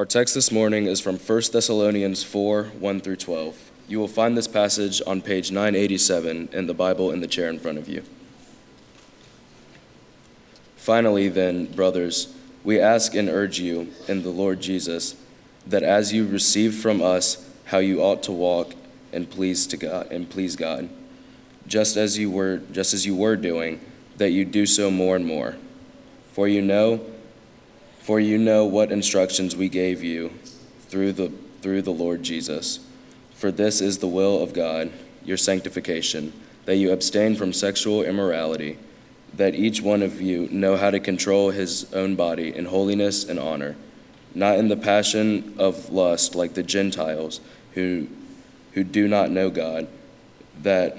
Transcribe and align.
Our 0.00 0.06
text 0.06 0.34
this 0.34 0.50
morning 0.50 0.86
is 0.86 0.98
from 0.98 1.18
1 1.18 1.42
Thessalonians 1.52 2.22
4 2.22 2.64
1 2.64 3.00
through 3.02 3.16
12. 3.16 3.70
You 3.86 3.98
will 3.98 4.08
find 4.08 4.34
this 4.34 4.48
passage 4.48 5.02
on 5.06 5.20
page 5.20 5.52
987 5.52 6.48
in 6.52 6.66
the 6.66 6.72
Bible 6.72 7.10
in 7.10 7.20
the 7.20 7.26
chair 7.26 7.50
in 7.50 7.58
front 7.58 7.76
of 7.76 7.86
you. 7.86 8.02
Finally, 10.74 11.28
then, 11.28 11.66
brothers, 11.66 12.34
we 12.64 12.80
ask 12.80 13.14
and 13.14 13.28
urge 13.28 13.60
you 13.60 13.92
in 14.08 14.22
the 14.22 14.30
Lord 14.30 14.62
Jesus 14.62 15.16
that 15.66 15.82
as 15.82 16.14
you 16.14 16.26
receive 16.26 16.76
from 16.76 17.02
us 17.02 17.46
how 17.66 17.76
you 17.76 18.00
ought 18.00 18.22
to 18.22 18.32
walk 18.32 18.72
and 19.12 19.28
please 19.28 19.66
to 19.66 19.76
God 19.76 20.10
and 20.10 20.30
please 20.30 20.56
God, 20.56 20.88
just 21.66 21.98
as 21.98 22.16
you 22.16 22.30
were 22.30 22.62
just 22.72 22.94
as 22.94 23.04
you 23.04 23.14
were 23.14 23.36
doing, 23.36 23.82
that 24.16 24.30
you 24.30 24.46
do 24.46 24.64
so 24.64 24.90
more 24.90 25.14
and 25.14 25.26
more. 25.26 25.56
For 26.32 26.48
you 26.48 26.62
know 26.62 27.04
for 28.10 28.18
you 28.18 28.36
know 28.36 28.64
what 28.64 28.90
instructions 28.90 29.54
we 29.54 29.68
gave 29.68 30.02
you 30.02 30.30
through 30.88 31.12
the 31.12 31.28
through 31.62 31.80
the 31.80 31.92
Lord 31.92 32.24
Jesus. 32.24 32.80
For 33.36 33.52
this 33.52 33.80
is 33.80 33.98
the 33.98 34.08
will 34.08 34.42
of 34.42 34.52
God, 34.52 34.90
your 35.24 35.36
sanctification, 35.36 36.32
that 36.64 36.74
you 36.74 36.90
abstain 36.90 37.36
from 37.36 37.52
sexual 37.52 38.02
immorality 38.02 38.78
that 39.34 39.54
each 39.54 39.80
one 39.80 40.02
of 40.02 40.20
you 40.20 40.48
know 40.50 40.76
how 40.76 40.90
to 40.90 40.98
control 40.98 41.50
his 41.50 41.94
own 41.94 42.16
body 42.16 42.52
in 42.52 42.64
holiness 42.64 43.22
and 43.22 43.38
honor, 43.38 43.76
not 44.34 44.58
in 44.58 44.66
the 44.66 44.76
passion 44.76 45.54
of 45.56 45.90
lust 45.90 46.34
like 46.34 46.54
the 46.54 46.64
Gentiles 46.64 47.40
who, 47.74 48.08
who 48.72 48.82
do 48.82 49.06
not 49.06 49.30
know 49.30 49.50
God, 49.50 49.86
that, 50.62 50.96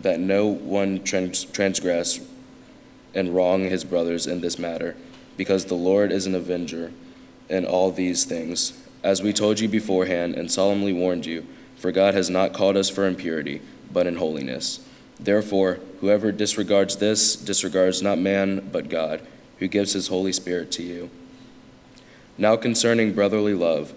that 0.00 0.20
no 0.20 0.46
one 0.46 1.04
trans, 1.04 1.44
transgress 1.44 2.18
and 3.14 3.34
wrong 3.34 3.64
his 3.64 3.84
brothers 3.84 4.26
in 4.26 4.40
this 4.40 4.58
matter, 4.58 4.96
because 5.36 5.66
the 5.66 5.74
Lord 5.74 6.12
is 6.12 6.26
an 6.26 6.34
avenger 6.34 6.92
in 7.48 7.64
all 7.64 7.90
these 7.90 8.24
things, 8.24 8.72
as 9.02 9.22
we 9.22 9.32
told 9.32 9.60
you 9.60 9.68
beforehand 9.68 10.34
and 10.34 10.50
solemnly 10.50 10.92
warned 10.92 11.26
you, 11.26 11.46
for 11.76 11.92
God 11.92 12.14
has 12.14 12.30
not 12.30 12.52
called 12.52 12.76
us 12.76 12.90
for 12.90 13.06
impurity, 13.06 13.60
but 13.92 14.06
in 14.06 14.16
holiness. 14.16 14.80
Therefore, 15.20 15.78
whoever 16.00 16.32
disregards 16.32 16.96
this 16.96 17.36
disregards 17.36 18.02
not 18.02 18.18
man, 18.18 18.68
but 18.72 18.88
God, 18.88 19.20
who 19.58 19.68
gives 19.68 19.92
his 19.92 20.08
Holy 20.08 20.32
Spirit 20.32 20.70
to 20.72 20.82
you. 20.82 21.10
Now, 22.38 22.56
concerning 22.56 23.14
brotherly 23.14 23.54
love, 23.54 23.94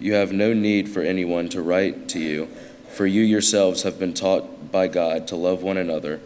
you 0.00 0.14
have 0.14 0.32
no 0.32 0.52
need 0.52 0.88
for 0.88 1.02
anyone 1.02 1.48
to 1.50 1.62
write 1.62 2.08
to 2.10 2.18
you, 2.18 2.48
for 2.88 3.06
you 3.06 3.22
yourselves 3.22 3.82
have 3.82 3.98
been 3.98 4.14
taught 4.14 4.72
by 4.72 4.88
God 4.88 5.28
to 5.28 5.36
love 5.36 5.62
one 5.62 5.76
another, 5.76 6.20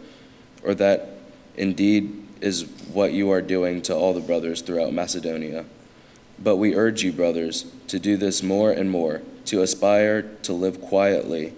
or 0.63 0.73
that 0.75 1.09
indeed 1.55 2.26
is 2.41 2.63
what 2.91 3.13
you 3.13 3.31
are 3.31 3.41
doing 3.41 3.81
to 3.83 3.95
all 3.95 4.13
the 4.13 4.21
brothers 4.21 4.61
throughout 4.61 4.93
Macedonia. 4.93 5.65
But 6.39 6.57
we 6.57 6.75
urge 6.75 7.03
you, 7.03 7.11
brothers, 7.11 7.65
to 7.87 7.99
do 7.99 8.17
this 8.17 8.43
more 8.43 8.71
and 8.71 8.91
more, 8.91 9.21
to 9.45 9.61
aspire 9.61 10.21
to 10.43 10.53
live 10.53 10.81
quietly 10.81 11.53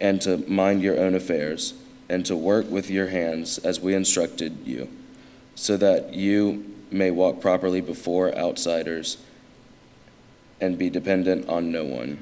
and 0.00 0.20
to 0.22 0.38
mind 0.50 0.82
your 0.82 0.98
own 0.98 1.14
affairs, 1.14 1.74
and 2.08 2.26
to 2.26 2.34
work 2.34 2.68
with 2.68 2.90
your 2.90 3.08
hands 3.08 3.58
as 3.58 3.80
we 3.80 3.94
instructed 3.94 4.66
you, 4.66 4.88
so 5.54 5.76
that 5.76 6.12
you 6.12 6.74
may 6.90 7.10
walk 7.10 7.40
properly 7.40 7.80
before 7.80 8.36
outsiders 8.36 9.18
and 10.60 10.76
be 10.76 10.90
dependent 10.90 11.48
on 11.48 11.70
no 11.70 11.84
one. 11.84 12.18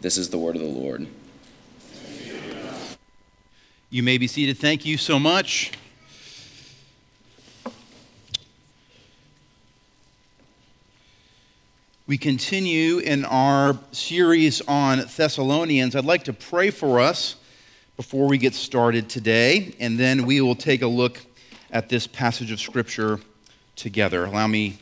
This 0.00 0.16
is 0.16 0.30
the 0.30 0.38
word 0.38 0.56
of 0.56 0.62
the 0.62 0.68
Lord. 0.68 1.06
You 3.90 4.02
may 4.04 4.18
be 4.18 4.28
seated. 4.28 4.56
Thank 4.56 4.86
you 4.86 4.96
so 4.96 5.18
much. 5.18 5.72
We 12.10 12.18
continue 12.18 12.98
in 12.98 13.24
our 13.24 13.78
series 13.92 14.60
on 14.62 14.98
Thessalonians. 14.98 15.94
I'd 15.94 16.04
like 16.04 16.24
to 16.24 16.32
pray 16.32 16.70
for 16.70 16.98
us 16.98 17.36
before 17.96 18.26
we 18.26 18.36
get 18.36 18.52
started 18.52 19.08
today, 19.08 19.76
and 19.78 19.96
then 19.96 20.26
we 20.26 20.40
will 20.40 20.56
take 20.56 20.82
a 20.82 20.88
look 20.88 21.20
at 21.70 21.88
this 21.88 22.08
passage 22.08 22.50
of 22.50 22.58
Scripture 22.58 23.20
together. 23.76 24.24
Allow 24.24 24.48
me 24.48 24.78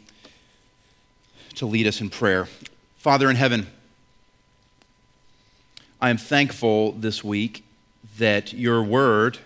to 1.56 1.66
lead 1.66 1.86
us 1.86 2.00
in 2.00 2.08
prayer. 2.08 2.48
Father 2.96 3.28
in 3.28 3.36
heaven, 3.36 3.66
I 6.00 6.08
am 6.08 6.16
thankful 6.16 6.92
this 6.92 7.22
week 7.22 7.62
that 8.16 8.54
your 8.54 8.82
word 8.82 9.36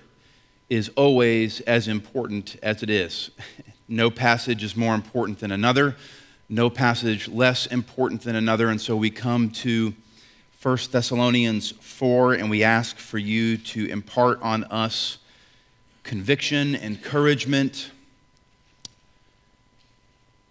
is 0.70 0.88
always 0.90 1.60
as 1.62 1.88
important 1.88 2.54
as 2.62 2.84
it 2.84 2.90
is. 2.90 3.30
No 3.88 4.10
passage 4.10 4.62
is 4.64 4.74
more 4.74 4.94
important 4.94 5.40
than 5.40 5.52
another 5.52 5.96
no 6.48 6.68
passage 6.68 7.28
less 7.28 7.66
important 7.66 8.22
than 8.22 8.36
another. 8.36 8.68
And 8.68 8.80
so 8.80 8.96
we 8.96 9.10
come 9.10 9.50
to 9.50 9.94
1 10.62 10.78
Thessalonians 10.90 11.72
4 11.80 12.34
and 12.34 12.48
we 12.48 12.62
ask 12.62 12.96
for 12.96 13.18
you 13.18 13.56
to 13.56 13.86
impart 13.88 14.40
on 14.42 14.64
us 14.64 15.18
conviction, 16.02 16.74
encouragement, 16.76 17.90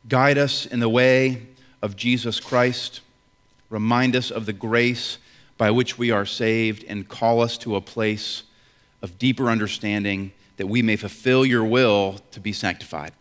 guide 0.08 0.38
us 0.38 0.66
in 0.66 0.80
the 0.80 0.90
way 0.90 1.48
of 1.82 1.96
Jesus 1.96 2.40
Christ, 2.40 3.02
remind 3.70 4.16
us 4.16 4.32
of 4.32 4.46
the 4.46 4.54
grace 4.54 5.18
by 5.58 5.72
which 5.72 5.98
we 5.98 6.12
are 6.12 6.26
saved, 6.26 6.84
and 6.88 7.08
call 7.08 7.40
us 7.42 7.58
to 7.60 7.76
a 7.76 7.82
place 7.82 8.44
of 9.02 9.18
deeper 9.20 9.50
understanding 9.50 10.32
that 10.58 10.68
we 10.68 10.82
may 10.82 10.96
fulfill 10.96 11.46
your 11.46 11.64
will 11.64 12.20
to 12.32 12.40
be 12.40 12.52
sanctified. 12.52 13.12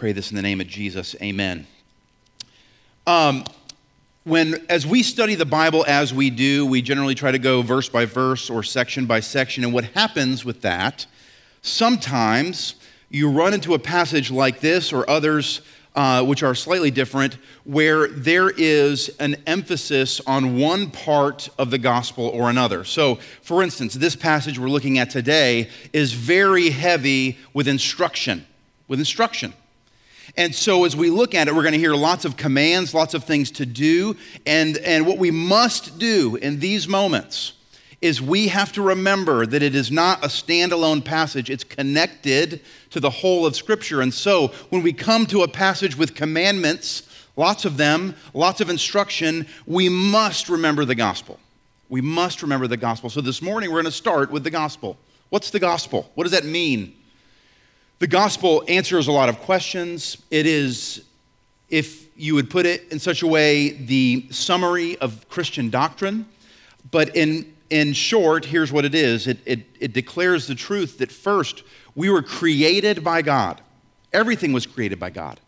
Pray 0.00 0.12
this 0.12 0.30
in 0.30 0.36
the 0.36 0.42
name 0.42 0.62
of 0.62 0.66
Jesus. 0.66 1.14
Amen. 1.20 1.66
Um, 3.06 3.44
when, 4.24 4.64
as 4.70 4.86
we 4.86 5.02
study 5.02 5.34
the 5.34 5.44
Bible 5.44 5.84
as 5.86 6.14
we 6.14 6.30
do, 6.30 6.64
we 6.64 6.80
generally 6.80 7.14
try 7.14 7.30
to 7.30 7.38
go 7.38 7.60
verse 7.60 7.90
by 7.90 8.06
verse 8.06 8.48
or 8.48 8.62
section 8.62 9.04
by 9.04 9.20
section. 9.20 9.62
And 9.62 9.74
what 9.74 9.84
happens 9.84 10.42
with 10.42 10.62
that, 10.62 11.04
sometimes 11.60 12.76
you 13.10 13.30
run 13.30 13.52
into 13.52 13.74
a 13.74 13.78
passage 13.78 14.30
like 14.30 14.60
this 14.60 14.90
or 14.90 15.08
others 15.10 15.60
uh, 15.94 16.24
which 16.24 16.42
are 16.42 16.54
slightly 16.54 16.90
different, 16.90 17.36
where 17.64 18.08
there 18.08 18.48
is 18.48 19.10
an 19.20 19.36
emphasis 19.46 20.18
on 20.26 20.56
one 20.56 20.90
part 20.90 21.50
of 21.58 21.70
the 21.70 21.76
gospel 21.76 22.28
or 22.28 22.48
another. 22.48 22.84
So, 22.84 23.16
for 23.42 23.62
instance, 23.62 23.92
this 23.92 24.16
passage 24.16 24.58
we're 24.58 24.68
looking 24.68 24.98
at 24.98 25.10
today 25.10 25.68
is 25.92 26.14
very 26.14 26.70
heavy 26.70 27.36
with 27.52 27.68
instruction. 27.68 28.46
With 28.88 28.98
instruction. 28.98 29.52
And 30.36 30.54
so, 30.54 30.84
as 30.84 30.94
we 30.94 31.10
look 31.10 31.34
at 31.34 31.48
it, 31.48 31.54
we're 31.54 31.62
going 31.62 31.72
to 31.72 31.78
hear 31.78 31.94
lots 31.94 32.24
of 32.24 32.36
commands, 32.36 32.94
lots 32.94 33.14
of 33.14 33.24
things 33.24 33.50
to 33.52 33.66
do. 33.66 34.16
And, 34.46 34.78
and 34.78 35.06
what 35.06 35.18
we 35.18 35.30
must 35.30 35.98
do 35.98 36.36
in 36.36 36.60
these 36.60 36.86
moments 36.86 37.54
is 38.00 38.22
we 38.22 38.48
have 38.48 38.72
to 38.72 38.82
remember 38.82 39.44
that 39.44 39.62
it 39.62 39.74
is 39.74 39.90
not 39.90 40.24
a 40.24 40.28
standalone 40.28 41.04
passage, 41.04 41.50
it's 41.50 41.64
connected 41.64 42.62
to 42.90 43.00
the 43.00 43.10
whole 43.10 43.44
of 43.44 43.54
Scripture. 43.54 44.00
And 44.00 44.12
so, 44.12 44.48
when 44.70 44.82
we 44.82 44.92
come 44.92 45.26
to 45.26 45.42
a 45.42 45.48
passage 45.48 45.96
with 45.96 46.14
commandments, 46.14 47.08
lots 47.36 47.64
of 47.64 47.76
them, 47.76 48.14
lots 48.32 48.60
of 48.60 48.70
instruction, 48.70 49.46
we 49.66 49.88
must 49.88 50.48
remember 50.48 50.84
the 50.84 50.94
gospel. 50.94 51.38
We 51.88 52.00
must 52.00 52.42
remember 52.42 52.68
the 52.68 52.76
gospel. 52.76 53.10
So, 53.10 53.20
this 53.20 53.42
morning, 53.42 53.70
we're 53.70 53.82
going 53.82 53.84
to 53.86 53.92
start 53.92 54.30
with 54.30 54.44
the 54.44 54.50
gospel. 54.50 54.96
What's 55.30 55.50
the 55.50 55.60
gospel? 55.60 56.10
What 56.14 56.24
does 56.24 56.32
that 56.32 56.44
mean? 56.44 56.94
The 58.00 58.06
gospel 58.06 58.64
answers 58.66 59.08
a 59.08 59.12
lot 59.12 59.28
of 59.28 59.40
questions. 59.40 60.16
It 60.30 60.46
is, 60.46 61.04
if 61.68 62.06
you 62.18 62.34
would 62.34 62.48
put 62.48 62.64
it 62.64 62.90
in 62.90 62.98
such 62.98 63.20
a 63.20 63.26
way, 63.26 63.72
the 63.72 64.26
summary 64.30 64.96
of 65.00 65.28
Christian 65.28 65.68
doctrine. 65.68 66.24
But 66.90 67.14
in, 67.14 67.54
in 67.68 67.92
short, 67.92 68.46
here's 68.46 68.72
what 68.72 68.86
it 68.86 68.94
is 68.94 69.26
it, 69.26 69.38
it, 69.44 69.60
it 69.78 69.92
declares 69.92 70.46
the 70.46 70.54
truth 70.54 70.96
that 70.96 71.12
first, 71.12 71.62
we 71.94 72.08
were 72.08 72.22
created 72.22 73.04
by 73.04 73.20
God. 73.20 73.60
Everything 74.14 74.54
was 74.54 74.64
created 74.64 74.98
by 74.98 75.10
God. 75.10 75.38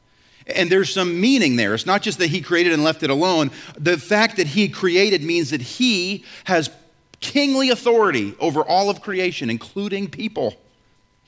And 0.46 0.68
there's 0.68 0.92
some 0.92 1.18
meaning 1.18 1.56
there. 1.56 1.72
It's 1.72 1.86
not 1.86 2.02
just 2.02 2.18
that 2.18 2.28
He 2.28 2.42
created 2.42 2.74
and 2.74 2.84
left 2.84 3.02
it 3.02 3.08
alone. 3.08 3.50
The 3.78 3.96
fact 3.96 4.36
that 4.36 4.48
He 4.48 4.68
created 4.68 5.22
means 5.22 5.48
that 5.50 5.62
He 5.62 6.26
has 6.44 6.68
kingly 7.20 7.70
authority 7.70 8.34
over 8.38 8.60
all 8.60 8.90
of 8.90 9.00
creation, 9.00 9.48
including 9.48 10.10
people. 10.10 10.58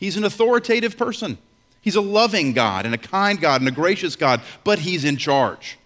He's 0.05 0.19
an 0.19 0.25
authoritative 0.25 0.99
person. 0.99 1.39
He's 1.81 1.97
a 1.97 2.03
loving 2.03 2.53
God 2.53 2.85
and 2.85 2.95
a 2.95 2.99
kind 2.99 3.41
God 3.41 3.63
and 3.63 3.69
a 3.69 3.73
gracious 3.73 4.17
God, 4.17 4.43
but 4.63 4.81
he's 4.81 5.03
in 5.03 5.17
charge. 5.17 5.79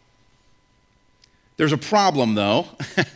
There's 1.57 1.71
a 1.71 1.79
problem, 1.79 2.35
though. 2.35 2.67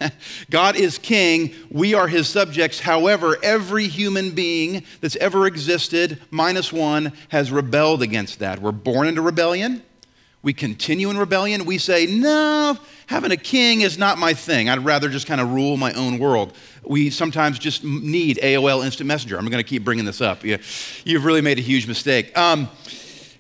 God 0.51 0.77
is 0.77 0.99
king. 0.99 1.57
We 1.73 1.95
are 1.95 2.07
his 2.07 2.29
subjects. 2.29 2.79
However, 2.79 3.37
every 3.43 3.89
human 3.89 4.31
being 4.31 4.85
that's 5.01 5.17
ever 5.17 5.49
existed, 5.49 6.21
minus 6.31 6.73
one, 6.73 7.13
has 7.31 7.51
rebelled 7.51 8.01
against 8.01 8.39
that. 8.39 8.61
We're 8.63 8.71
born 8.71 9.09
into 9.09 9.23
rebellion. 9.23 9.83
We 10.43 10.53
continue 10.53 11.09
in 11.09 11.19
rebellion. 11.19 11.65
We 11.65 11.79
say, 11.79 12.07
no, 12.07 12.77
having 13.07 13.31
a 13.31 13.37
king 13.37 13.83
is 13.83 13.97
not 13.97 14.19
my 14.19 14.35
thing. 14.35 14.69
I'd 14.69 14.85
rather 14.85 15.09
just 15.09 15.29
kind 15.29 15.41
of 15.41 15.53
rule 15.53 15.77
my 15.77 15.93
own 15.93 16.19
world. 16.19 16.55
We 16.85 17.11
sometimes 17.11 17.61
just 17.61 17.85
need 17.85 18.39
AOL 18.39 18.85
Instant 18.85 19.07
Messenger. 19.07 19.39
I'm 19.39 19.45
going 19.45 19.63
to 19.63 19.69
keep 19.69 19.85
bringing 19.85 20.05
this 20.05 20.21
up. 20.21 20.45
You, 20.45 20.59
have 20.59 21.25
really 21.25 21.43
made 21.43 21.59
a 21.59 21.63
huge 21.63 21.87
mistake. 21.87 22.37
Um, 22.37 22.69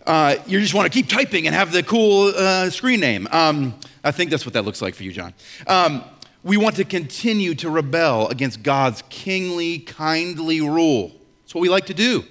uh, 0.06 0.37
you 0.46 0.60
just 0.60 0.75
want 0.75 0.93
to 0.93 0.96
keep 0.96 1.08
typing 1.08 1.46
and 1.46 1.56
have 1.56 1.72
the 1.72 1.82
cool 1.82 2.32
uh, 2.37 2.70
screen 2.70 3.00
name. 3.00 3.26
Um, 3.32 3.75
I 4.05 4.12
think 4.12 4.31
that's 4.31 4.46
what 4.46 4.52
that 4.55 4.64
looks 4.64 4.81
like 4.81 4.94
for 4.94 5.02
you, 5.02 5.12
John. 5.12 5.34
Um, 5.66 6.05
we 6.44 6.56
want 6.56 6.76
to 6.76 6.84
continue 6.84 7.55
to 7.56 7.70
rebel 7.70 8.28
against 8.28 8.62
God's 8.62 9.02
kingly, 9.08 9.81
kindly 9.81 10.60
rule. 10.60 11.12
That's 11.43 11.55
what 11.55 11.62
we 11.62 11.69
like 11.69 11.87
to 11.87 11.94
do. 11.94 12.25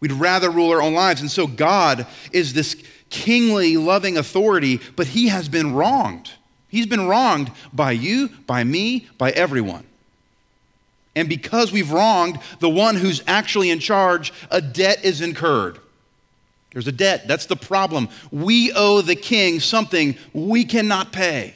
We'd 0.00 0.12
rather 0.12 0.50
rule 0.50 0.70
our 0.70 0.82
own 0.82 0.94
lives. 0.94 1.20
And 1.20 1.30
so 1.30 1.46
God 1.46 2.06
is 2.32 2.52
this 2.54 2.76
kingly, 3.12 3.76
loving 3.76 4.16
authority, 4.16 4.80
but 4.96 5.06
he 5.06 5.28
has 5.28 5.48
been 5.48 5.74
wronged. 5.74 6.32
He's 6.68 6.86
been 6.86 7.06
wronged 7.06 7.52
by 7.72 7.92
you, 7.92 8.30
by 8.46 8.64
me, 8.64 9.06
by 9.18 9.30
everyone. 9.30 9.84
And 11.14 11.28
because 11.28 11.70
we've 11.70 11.92
wronged 11.92 12.40
the 12.58 12.70
one 12.70 12.96
who's 12.96 13.22
actually 13.26 13.70
in 13.70 13.78
charge, 13.78 14.32
a 14.50 14.62
debt 14.62 15.04
is 15.04 15.20
incurred. 15.20 15.78
There's 16.72 16.88
a 16.88 16.92
debt. 16.92 17.28
That's 17.28 17.44
the 17.44 17.56
problem. 17.56 18.08
We 18.30 18.72
owe 18.72 19.02
the 19.02 19.14
king 19.14 19.60
something 19.60 20.16
we 20.32 20.64
cannot 20.64 21.12
pay. 21.12 21.54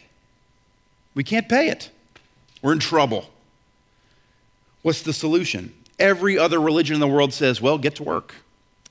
We 1.14 1.24
can't 1.24 1.48
pay 1.48 1.70
it. 1.70 1.90
We're 2.60 2.74
in 2.74 2.78
trouble. 2.78 3.30
What's 4.82 5.00
the 5.00 5.14
solution? 5.14 5.72
Every 5.98 6.38
other 6.38 6.60
religion 6.60 6.92
in 6.92 7.00
the 7.00 7.08
world 7.08 7.32
says, 7.32 7.62
well, 7.62 7.78
get 7.78 7.96
to 7.96 8.02
work. 8.02 8.34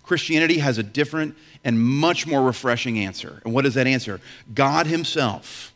Christianity 0.05 0.59
has 0.59 0.77
a 0.77 0.83
different 0.83 1.35
and 1.63 1.79
much 1.79 2.27
more 2.27 2.41
refreshing 2.41 2.99
answer. 2.99 3.41
And 3.43 3.53
what 3.53 3.65
is 3.65 3.73
that 3.73 3.87
answer? 3.87 4.21
God 4.53 4.87
Himself, 4.87 5.73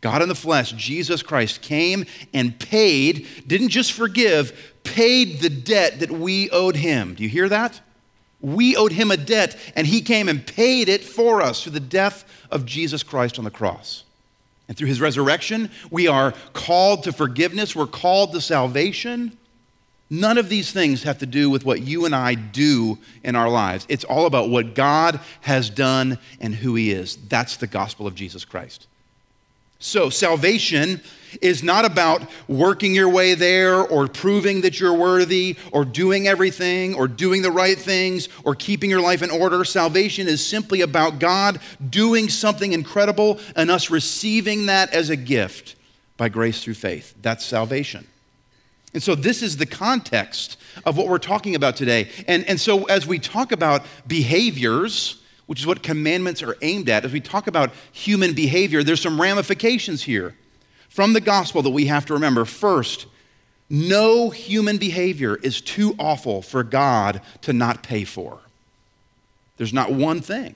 God 0.00 0.22
in 0.22 0.28
the 0.28 0.34
flesh, 0.34 0.72
Jesus 0.72 1.22
Christ, 1.22 1.62
came 1.62 2.04
and 2.34 2.58
paid, 2.58 3.26
didn't 3.46 3.68
just 3.68 3.92
forgive, 3.92 4.74
paid 4.84 5.40
the 5.40 5.50
debt 5.50 6.00
that 6.00 6.10
we 6.10 6.50
owed 6.50 6.76
Him. 6.76 7.14
Do 7.14 7.22
you 7.22 7.28
hear 7.28 7.48
that? 7.48 7.80
We 8.40 8.76
owed 8.76 8.92
him 8.92 9.10
a 9.10 9.16
debt, 9.16 9.56
and 9.74 9.86
he 9.86 10.00
came 10.00 10.28
and 10.28 10.46
paid 10.46 10.88
it 10.88 11.02
for 11.02 11.42
us 11.42 11.62
through 11.62 11.72
the 11.72 11.80
death 11.80 12.24
of 12.50 12.64
Jesus 12.64 13.02
Christ 13.02 13.38
on 13.38 13.44
the 13.44 13.50
cross. 13.50 14.04
And 14.68 14.76
through 14.76 14.88
his 14.88 15.00
resurrection, 15.00 15.70
we 15.90 16.06
are 16.06 16.34
called 16.52 17.02
to 17.04 17.12
forgiveness, 17.12 17.74
we're 17.74 17.86
called 17.86 18.32
to 18.32 18.40
salvation. 18.40 19.36
None 20.10 20.38
of 20.38 20.48
these 20.48 20.72
things 20.72 21.02
have 21.02 21.18
to 21.18 21.26
do 21.26 21.50
with 21.50 21.66
what 21.66 21.82
you 21.82 22.06
and 22.06 22.14
I 22.14 22.34
do 22.34 22.98
in 23.22 23.36
our 23.36 23.50
lives. 23.50 23.84
It's 23.90 24.04
all 24.04 24.24
about 24.24 24.48
what 24.48 24.74
God 24.74 25.20
has 25.42 25.68
done 25.68 26.18
and 26.40 26.54
who 26.54 26.74
he 26.76 26.90
is. 26.92 27.16
That's 27.28 27.56
the 27.56 27.66
gospel 27.66 28.06
of 28.06 28.14
Jesus 28.14 28.44
Christ. 28.44 28.86
So, 29.80 30.10
salvation 30.10 31.00
is 31.40 31.62
not 31.62 31.84
about 31.84 32.22
working 32.48 32.94
your 32.94 33.08
way 33.08 33.34
there 33.34 33.76
or 33.76 34.08
proving 34.08 34.62
that 34.62 34.80
you're 34.80 34.94
worthy 34.94 35.56
or 35.70 35.84
doing 35.84 36.26
everything 36.26 36.94
or 36.94 37.06
doing 37.06 37.42
the 37.42 37.50
right 37.50 37.78
things 37.78 38.28
or 38.42 38.56
keeping 38.56 38.90
your 38.90 39.00
life 39.00 39.22
in 39.22 39.30
order. 39.30 39.62
Salvation 39.64 40.26
is 40.26 40.44
simply 40.44 40.80
about 40.80 41.20
God 41.20 41.60
doing 41.90 42.28
something 42.28 42.72
incredible 42.72 43.38
and 43.54 43.70
us 43.70 43.88
receiving 43.88 44.66
that 44.66 44.92
as 44.92 45.10
a 45.10 45.16
gift 45.16 45.76
by 46.16 46.28
grace 46.28 46.64
through 46.64 46.74
faith. 46.74 47.14
That's 47.22 47.44
salvation. 47.44 48.06
And 48.94 49.02
so, 49.02 49.14
this 49.14 49.42
is 49.42 49.56
the 49.56 49.66
context 49.66 50.56
of 50.84 50.96
what 50.96 51.08
we're 51.08 51.18
talking 51.18 51.54
about 51.54 51.76
today. 51.76 52.08
And, 52.26 52.44
and 52.48 52.58
so, 52.60 52.84
as 52.84 53.06
we 53.06 53.18
talk 53.18 53.52
about 53.52 53.84
behaviors, 54.06 55.20
which 55.46 55.60
is 55.60 55.66
what 55.66 55.82
commandments 55.82 56.42
are 56.42 56.56
aimed 56.62 56.88
at, 56.88 57.04
as 57.04 57.12
we 57.12 57.20
talk 57.20 57.46
about 57.46 57.70
human 57.92 58.32
behavior, 58.32 58.82
there's 58.82 59.00
some 59.00 59.20
ramifications 59.20 60.02
here 60.02 60.34
from 60.88 61.12
the 61.12 61.20
gospel 61.20 61.62
that 61.62 61.70
we 61.70 61.86
have 61.86 62.06
to 62.06 62.14
remember. 62.14 62.44
First, 62.44 63.06
no 63.70 64.30
human 64.30 64.78
behavior 64.78 65.36
is 65.36 65.60
too 65.60 65.94
awful 65.98 66.40
for 66.40 66.62
God 66.62 67.20
to 67.42 67.52
not 67.52 67.82
pay 67.82 68.04
for. 68.04 68.38
There's 69.58 69.74
not 69.74 69.92
one 69.92 70.20
thing. 70.20 70.54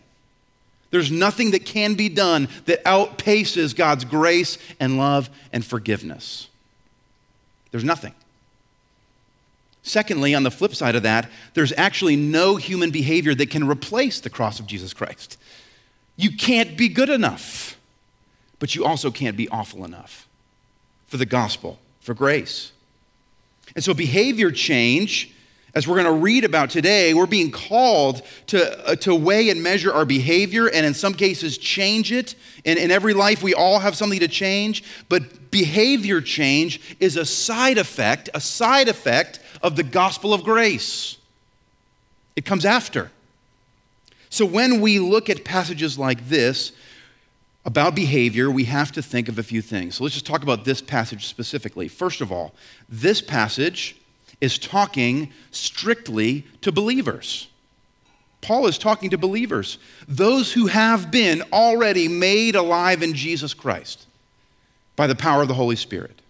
There's 0.91 1.11
nothing 1.11 1.53
that 1.53 1.65
can 1.65 1.95
be 1.95 2.09
done 2.09 2.49
that 2.67 2.85
outpaces 2.85 3.75
God's 3.75 4.05
grace 4.05 4.59
and 4.79 4.99
love 4.99 5.31
and 5.53 5.65
forgiveness. 5.65 6.49
There's 7.71 7.85
nothing. 7.85 8.15
Secondly, 9.83 10.35
on 10.35 10.45
the 10.45 10.51
flip 10.51 10.75
side 10.75 10.95
of 10.95 11.03
that, 11.03 11.29
there's 11.55 11.73
actually 11.77 12.15
no 12.15 12.57
human 12.57 12.91
behavior 12.91 13.35
that 13.35 13.51
can 13.51 13.67
replace 13.67 14.21
the 14.21 14.31
cross 14.31 14.61
of 14.61 14.67
Jesus 14.67 14.95
Christ. 14.95 15.37
You 16.17 16.37
can't 16.37 16.77
be 16.77 16.89
good 16.89 17.11
enough, 17.11 17.77
but 18.61 18.77
you 18.77 18.85
also 18.85 19.11
can't 19.11 19.37
be 19.37 19.49
awful 19.49 19.85
enough 19.85 20.29
for 21.09 21.17
the 21.17 21.27
gospel, 21.27 21.81
for 22.01 22.15
grace. 22.15 22.71
And 23.75 23.83
so, 23.83 23.93
behavior 23.93 24.53
change, 24.53 25.33
as 25.75 25.89
we're 25.89 26.01
going 26.01 26.15
to 26.15 26.23
read 26.23 26.45
about 26.45 26.71
today, 26.71 27.13
we're 27.13 27.27
being 27.27 27.51
called 27.51 28.23
to, 28.49 28.89
uh, 28.89 28.95
to 28.97 29.15
weigh 29.15 29.49
and 29.49 29.65
measure 29.65 29.93
our 29.93 30.05
behavior 30.05 30.69
and, 30.69 30.87
in 30.87 30.95
some 30.95 31.15
cases, 31.15 31.59
change 31.59 32.13
it. 32.13 32.37
In 32.65 32.91
every 32.93 33.15
life, 33.15 33.43
we 33.43 33.55
all 33.55 33.81
have 33.81 33.97
something 33.97 34.21
to 34.21 34.29
change, 34.29 34.85
but 35.09 35.51
behavior 35.51 36.21
change 36.21 36.97
is 37.01 37.17
a 37.17 37.25
side 37.25 37.79
effect, 37.79 38.31
a 38.35 38.41
side 38.41 38.89
effect 38.89 39.41
of 39.63 39.77
the 39.77 39.83
gospel 39.83 40.35
of 40.35 40.45
grace. 40.45 41.17
It 42.37 42.45
comes 42.45 42.65
after. 42.65 43.11
So 44.31 44.47
when 44.47 44.81
we 44.81 44.99
look 44.99 45.29
at 45.29 45.45
passages 45.45 45.99
like 45.99 46.29
this 46.29 46.73
about 47.65 47.95
behavior, 47.95 48.51
we 48.51 48.65
have 48.65 48.91
to 48.93 49.03
think 49.03 49.29
of 49.29 49.39
a 49.39 49.43
few 49.43 49.63
things. 49.63 49.97
So 49.97 50.05
let's 50.05 50.15
just 50.15 50.27
talk 50.27 50.43
about 50.43 50.65
this 50.65 50.81
passage 50.81 51.27
specifically. 51.27 51.87
First 51.87 52.21
of 52.21 52.33
all, 52.33 52.55
this 52.89 53.21
passage 53.21 53.97
is 54.41 54.59
talking 54.59 55.33
strictly 55.51 56.47
to 56.63 56.73
believers. 56.73 57.49
Paul 58.41 58.67
is 58.67 58.77
talking 58.77 59.11
to 59.11 59.19
believers, 59.19 59.79
those 60.09 60.53
who 60.53 60.67
have 60.67 61.13
been 61.13 61.43
already 61.53 62.09
made 62.09 62.57
alive 62.57 63.03
in 63.03 63.15
Jesus 63.15 63.55
Christ 63.55 64.07
by 64.97 65.07
the 65.07 65.15
power 65.15 65.43
of 65.43 65.49
the 65.49 65.55
Holy 65.55 65.77
Spirit. 65.77 66.21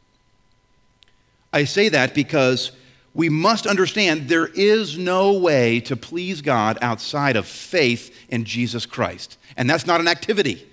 I 1.55 1.65
say 1.65 1.89
that 1.89 2.15
because 2.15 2.73
we 3.15 3.29
must 3.29 3.67
understand 3.67 4.29
there 4.29 4.47
is 4.55 4.97
no 4.97 5.35
way 5.35 5.81
to 5.81 5.97
please 5.97 6.41
God 6.41 6.79
outside 6.81 7.37
of 7.37 7.47
faith 7.47 8.15
in 8.29 8.45
Jesus 8.45 8.87
Christ. 8.87 9.37
And 9.57 9.69
that's 9.69 9.87
not 9.87 10.01
an 10.01 10.09
activity. 10.09 10.67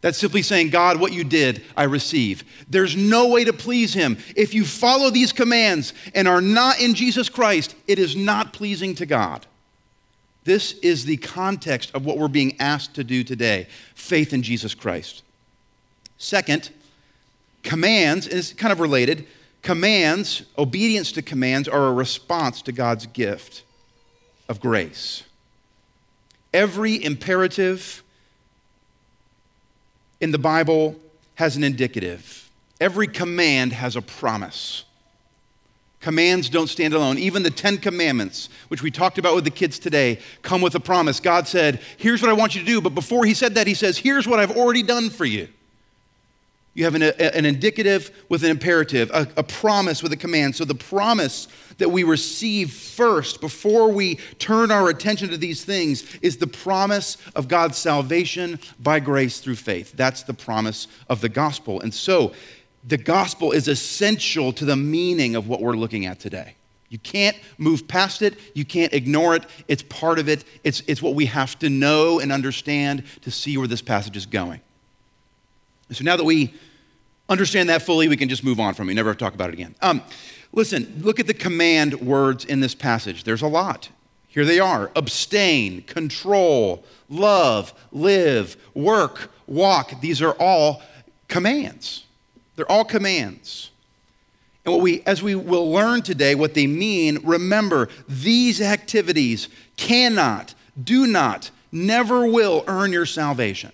That's 0.00 0.18
simply 0.18 0.42
saying, 0.42 0.68
God, 0.68 1.00
what 1.00 1.12
you 1.12 1.24
did, 1.24 1.62
I 1.76 1.84
receive. 1.84 2.44
There's 2.68 2.94
no 2.94 3.28
way 3.28 3.44
to 3.44 3.52
please 3.52 3.94
Him. 3.94 4.18
If 4.36 4.52
you 4.52 4.64
follow 4.64 5.10
these 5.10 5.32
commands 5.32 5.94
and 6.14 6.28
are 6.28 6.42
not 6.42 6.78
in 6.78 6.94
Jesus 6.94 7.28
Christ, 7.28 7.74
it 7.88 7.98
is 7.98 8.14
not 8.14 8.52
pleasing 8.52 8.94
to 8.96 9.06
God. 9.06 9.46
This 10.44 10.74
is 10.80 11.06
the 11.06 11.16
context 11.16 11.90
of 11.94 12.04
what 12.04 12.18
we're 12.18 12.28
being 12.28 12.60
asked 12.60 12.94
to 12.94 13.04
do 13.04 13.24
today 13.24 13.66
faith 13.94 14.32
in 14.32 14.42
Jesus 14.42 14.74
Christ. 14.74 15.22
Second, 16.18 16.70
commands, 17.62 18.26
and 18.26 18.36
it's 18.36 18.52
kind 18.52 18.72
of 18.72 18.80
related, 18.80 19.26
Commands, 19.64 20.42
obedience 20.58 21.10
to 21.12 21.22
commands, 21.22 21.68
are 21.68 21.88
a 21.88 21.92
response 21.92 22.60
to 22.60 22.70
God's 22.70 23.06
gift 23.06 23.64
of 24.46 24.60
grace. 24.60 25.24
Every 26.52 27.02
imperative 27.02 28.02
in 30.20 30.32
the 30.32 30.38
Bible 30.38 30.96
has 31.36 31.56
an 31.56 31.64
indicative, 31.64 32.50
every 32.78 33.08
command 33.08 33.72
has 33.72 33.96
a 33.96 34.02
promise. 34.02 34.84
Commands 36.00 36.50
don't 36.50 36.68
stand 36.68 36.92
alone. 36.92 37.16
Even 37.16 37.42
the 37.42 37.50
Ten 37.50 37.78
Commandments, 37.78 38.50
which 38.68 38.82
we 38.82 38.90
talked 38.90 39.16
about 39.16 39.34
with 39.34 39.44
the 39.44 39.50
kids 39.50 39.78
today, 39.78 40.18
come 40.42 40.60
with 40.60 40.74
a 40.74 40.80
promise. 40.80 41.18
God 41.18 41.48
said, 41.48 41.80
Here's 41.96 42.20
what 42.20 42.30
I 42.30 42.34
want 42.34 42.54
you 42.54 42.60
to 42.60 42.66
do. 42.66 42.82
But 42.82 42.94
before 42.94 43.24
He 43.24 43.32
said 43.32 43.54
that, 43.54 43.66
He 43.66 43.72
says, 43.72 43.96
Here's 43.96 44.28
what 44.28 44.38
I've 44.38 44.54
already 44.54 44.82
done 44.82 45.08
for 45.08 45.24
you. 45.24 45.48
You 46.74 46.84
have 46.84 46.96
an, 46.96 47.02
an 47.02 47.44
indicative 47.44 48.10
with 48.28 48.42
an 48.42 48.50
imperative, 48.50 49.10
a, 49.12 49.28
a 49.36 49.44
promise 49.44 50.02
with 50.02 50.12
a 50.12 50.16
command. 50.16 50.56
So 50.56 50.64
the 50.64 50.74
promise 50.74 51.46
that 51.78 51.90
we 51.90 52.02
receive 52.02 52.72
first 52.72 53.40
before 53.40 53.90
we 53.90 54.16
turn 54.38 54.72
our 54.72 54.88
attention 54.88 55.28
to 55.30 55.36
these 55.36 55.64
things 55.64 56.16
is 56.20 56.36
the 56.36 56.48
promise 56.48 57.16
of 57.36 57.46
God's 57.46 57.78
salvation 57.78 58.58
by 58.80 58.98
grace 58.98 59.38
through 59.38 59.56
faith. 59.56 59.92
That's 59.96 60.24
the 60.24 60.34
promise 60.34 60.88
of 61.08 61.20
the 61.20 61.28
gospel. 61.28 61.80
And 61.80 61.94
so 61.94 62.32
the 62.82 62.98
gospel 62.98 63.52
is 63.52 63.68
essential 63.68 64.52
to 64.54 64.64
the 64.64 64.76
meaning 64.76 65.36
of 65.36 65.48
what 65.48 65.60
we're 65.60 65.76
looking 65.76 66.06
at 66.06 66.18
today. 66.18 66.56
You 66.88 66.98
can't 66.98 67.36
move 67.56 67.88
past 67.88 68.20
it. 68.20 68.38
You 68.54 68.64
can't 68.64 68.92
ignore 68.92 69.34
it. 69.36 69.46
It's 69.68 69.82
part 69.82 70.18
of 70.18 70.28
it. 70.28 70.44
It's, 70.64 70.82
it's 70.86 71.02
what 71.02 71.14
we 71.14 71.26
have 71.26 71.58
to 71.60 71.70
know 71.70 72.20
and 72.20 72.30
understand 72.30 73.04
to 73.22 73.30
see 73.30 73.56
where 73.56 73.66
this 73.66 73.82
passage 73.82 74.16
is 74.16 74.26
going. 74.26 74.60
So 75.90 76.04
now 76.04 76.16
that 76.16 76.24
we 76.24 76.54
understand 77.28 77.68
that 77.68 77.82
fully, 77.82 78.08
we 78.08 78.16
can 78.16 78.28
just 78.28 78.44
move 78.44 78.60
on 78.60 78.74
from 78.74 78.88
it. 78.88 78.94
Never 78.94 79.14
talk 79.14 79.34
about 79.34 79.50
it 79.50 79.54
again. 79.54 79.74
Um, 79.82 80.02
listen, 80.52 81.00
look 81.02 81.20
at 81.20 81.26
the 81.26 81.34
command 81.34 82.00
words 82.00 82.44
in 82.44 82.60
this 82.60 82.74
passage. 82.74 83.24
There's 83.24 83.42
a 83.42 83.48
lot. 83.48 83.90
Here 84.28 84.44
they 84.44 84.58
are 84.58 84.90
abstain, 84.96 85.82
control, 85.82 86.84
love, 87.08 87.72
live, 87.92 88.56
work, 88.74 89.30
walk. 89.46 90.00
These 90.00 90.20
are 90.20 90.32
all 90.32 90.82
commands. 91.28 92.04
They're 92.56 92.70
all 92.70 92.84
commands. 92.84 93.70
And 94.64 94.74
what 94.74 94.82
we, 94.82 95.02
as 95.02 95.22
we 95.22 95.34
will 95.34 95.70
learn 95.70 96.02
today, 96.02 96.34
what 96.34 96.54
they 96.54 96.66
mean, 96.66 97.18
remember, 97.22 97.88
these 98.08 98.60
activities 98.60 99.48
cannot, 99.76 100.54
do 100.82 101.06
not, 101.06 101.50
never 101.70 102.26
will 102.26 102.64
earn 102.66 102.92
your 102.92 103.06
salvation. 103.06 103.72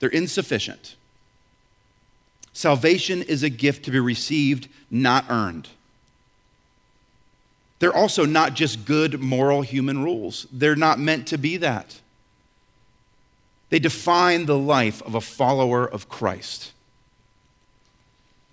They're 0.00 0.08
insufficient. 0.08 0.96
Salvation 2.52 3.22
is 3.22 3.42
a 3.42 3.50
gift 3.50 3.84
to 3.84 3.90
be 3.90 4.00
received, 4.00 4.68
not 4.90 5.24
earned. 5.28 5.68
They're 7.78 7.94
also 7.94 8.26
not 8.26 8.54
just 8.54 8.84
good 8.84 9.20
moral 9.20 9.62
human 9.62 10.02
rules, 10.02 10.46
they're 10.52 10.76
not 10.76 10.98
meant 10.98 11.28
to 11.28 11.38
be 11.38 11.56
that. 11.58 12.00
They 13.70 13.78
define 13.78 14.46
the 14.46 14.58
life 14.58 15.00
of 15.02 15.14
a 15.14 15.20
follower 15.20 15.88
of 15.88 16.08
Christ. 16.08 16.72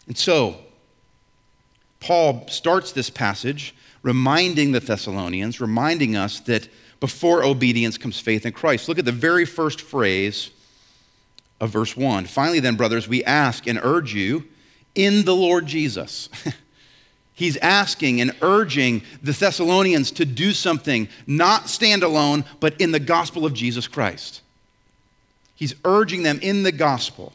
And 0.06 0.18
so, 0.18 0.58
Paul 2.00 2.48
starts 2.48 2.92
this 2.92 3.10
passage 3.10 3.74
reminding 4.04 4.72
the 4.72 4.80
Thessalonians, 4.80 5.60
reminding 5.60 6.16
us 6.16 6.39
that 6.42 6.70
before 7.00 7.44
obedience 7.44 7.98
comes 7.98 8.20
faith 8.20 8.46
in 8.46 8.54
Christ. 8.54 8.88
Look 8.88 9.00
at 9.00 9.06
the 9.06 9.12
very 9.12 9.44
first 9.44 9.82
phrase 9.82 10.51
of 11.59 11.69
verse 11.69 11.95
1. 11.97 12.25
Finally, 12.25 12.59
then, 12.59 12.75
brothers, 12.75 13.07
we 13.07 13.23
ask 13.23 13.67
and 13.67 13.79
urge 13.81 14.13
you 14.13 14.45
in 14.95 15.25
the 15.25 15.35
Lord 15.35 15.65
Jesus. 15.65 16.29
He's 17.33 17.57
asking 17.57 18.19
and 18.19 18.35
urging 18.41 19.03
the 19.21 19.31
Thessalonians 19.31 20.09
to 20.11 20.25
do 20.25 20.53
something, 20.53 21.07
not 21.27 21.69
stand 21.69 22.01
alone, 22.01 22.45
but 22.59 22.79
in 22.81 22.91
the 22.91 22.99
gospel 22.99 23.45
of 23.45 23.53
Jesus 23.53 23.87
Christ. 23.87 24.41
He's 25.53 25.75
urging 25.85 26.23
them 26.23 26.39
in 26.41 26.63
the 26.63 26.71
gospel. 26.71 27.33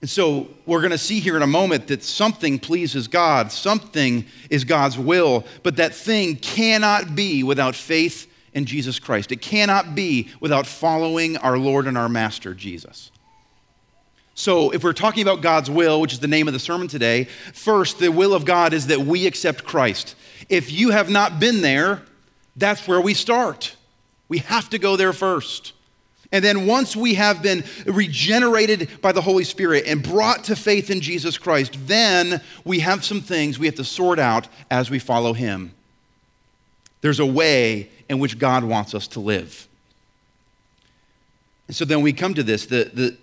And 0.00 0.08
so 0.08 0.48
we're 0.64 0.80
going 0.80 0.92
to 0.92 0.98
see 0.98 1.18
here 1.18 1.36
in 1.36 1.42
a 1.42 1.46
moment 1.48 1.88
that 1.88 2.04
something 2.04 2.60
pleases 2.60 3.08
God, 3.08 3.50
something 3.50 4.26
is 4.48 4.62
God's 4.62 4.96
will, 4.96 5.44
but 5.64 5.76
that 5.76 5.92
thing 5.92 6.36
cannot 6.36 7.16
be 7.16 7.42
without 7.42 7.74
faith 7.74 8.27
in 8.52 8.64
Jesus 8.64 8.98
Christ. 8.98 9.32
It 9.32 9.40
cannot 9.40 9.94
be 9.94 10.28
without 10.40 10.66
following 10.66 11.36
our 11.38 11.58
Lord 11.58 11.86
and 11.86 11.98
our 11.98 12.08
Master, 12.08 12.54
Jesus. 12.54 13.10
So, 14.34 14.70
if 14.70 14.84
we're 14.84 14.92
talking 14.92 15.22
about 15.22 15.40
God's 15.40 15.68
will, 15.68 16.00
which 16.00 16.12
is 16.12 16.20
the 16.20 16.28
name 16.28 16.46
of 16.46 16.54
the 16.54 16.60
sermon 16.60 16.86
today, 16.86 17.24
first, 17.24 17.98
the 17.98 18.12
will 18.12 18.32
of 18.32 18.44
God 18.44 18.72
is 18.72 18.86
that 18.86 19.00
we 19.00 19.26
accept 19.26 19.64
Christ. 19.64 20.14
If 20.48 20.70
you 20.70 20.90
have 20.90 21.10
not 21.10 21.40
been 21.40 21.60
there, 21.60 22.02
that's 22.54 22.86
where 22.86 23.00
we 23.00 23.14
start. 23.14 23.74
We 24.28 24.38
have 24.38 24.70
to 24.70 24.78
go 24.78 24.96
there 24.96 25.12
first. 25.12 25.72
And 26.30 26.44
then 26.44 26.66
once 26.66 26.94
we 26.94 27.14
have 27.14 27.42
been 27.42 27.64
regenerated 27.86 29.00
by 29.00 29.12
the 29.12 29.22
Holy 29.22 29.44
Spirit 29.44 29.84
and 29.86 30.02
brought 30.02 30.44
to 30.44 30.56
faith 30.56 30.90
in 30.90 31.00
Jesus 31.00 31.38
Christ, 31.38 31.76
then 31.86 32.42
we 32.64 32.80
have 32.80 33.04
some 33.04 33.20
things 33.20 33.58
we 33.58 33.66
have 33.66 33.76
to 33.76 33.84
sort 33.84 34.18
out 34.18 34.46
as 34.70 34.90
we 34.90 34.98
follow 34.98 35.32
Him. 35.32 35.72
There's 37.00 37.20
a 37.20 37.26
way 37.26 37.90
in 38.08 38.18
which 38.18 38.38
God 38.38 38.64
wants 38.64 38.94
us 38.94 39.06
to 39.08 39.20
live. 39.20 39.68
And 41.66 41.76
so 41.76 41.84
then 41.84 42.00
we 42.00 42.12
come 42.12 42.34
to 42.34 42.42
this. 42.42 42.66
The, 42.66 42.90
the, 42.92 43.16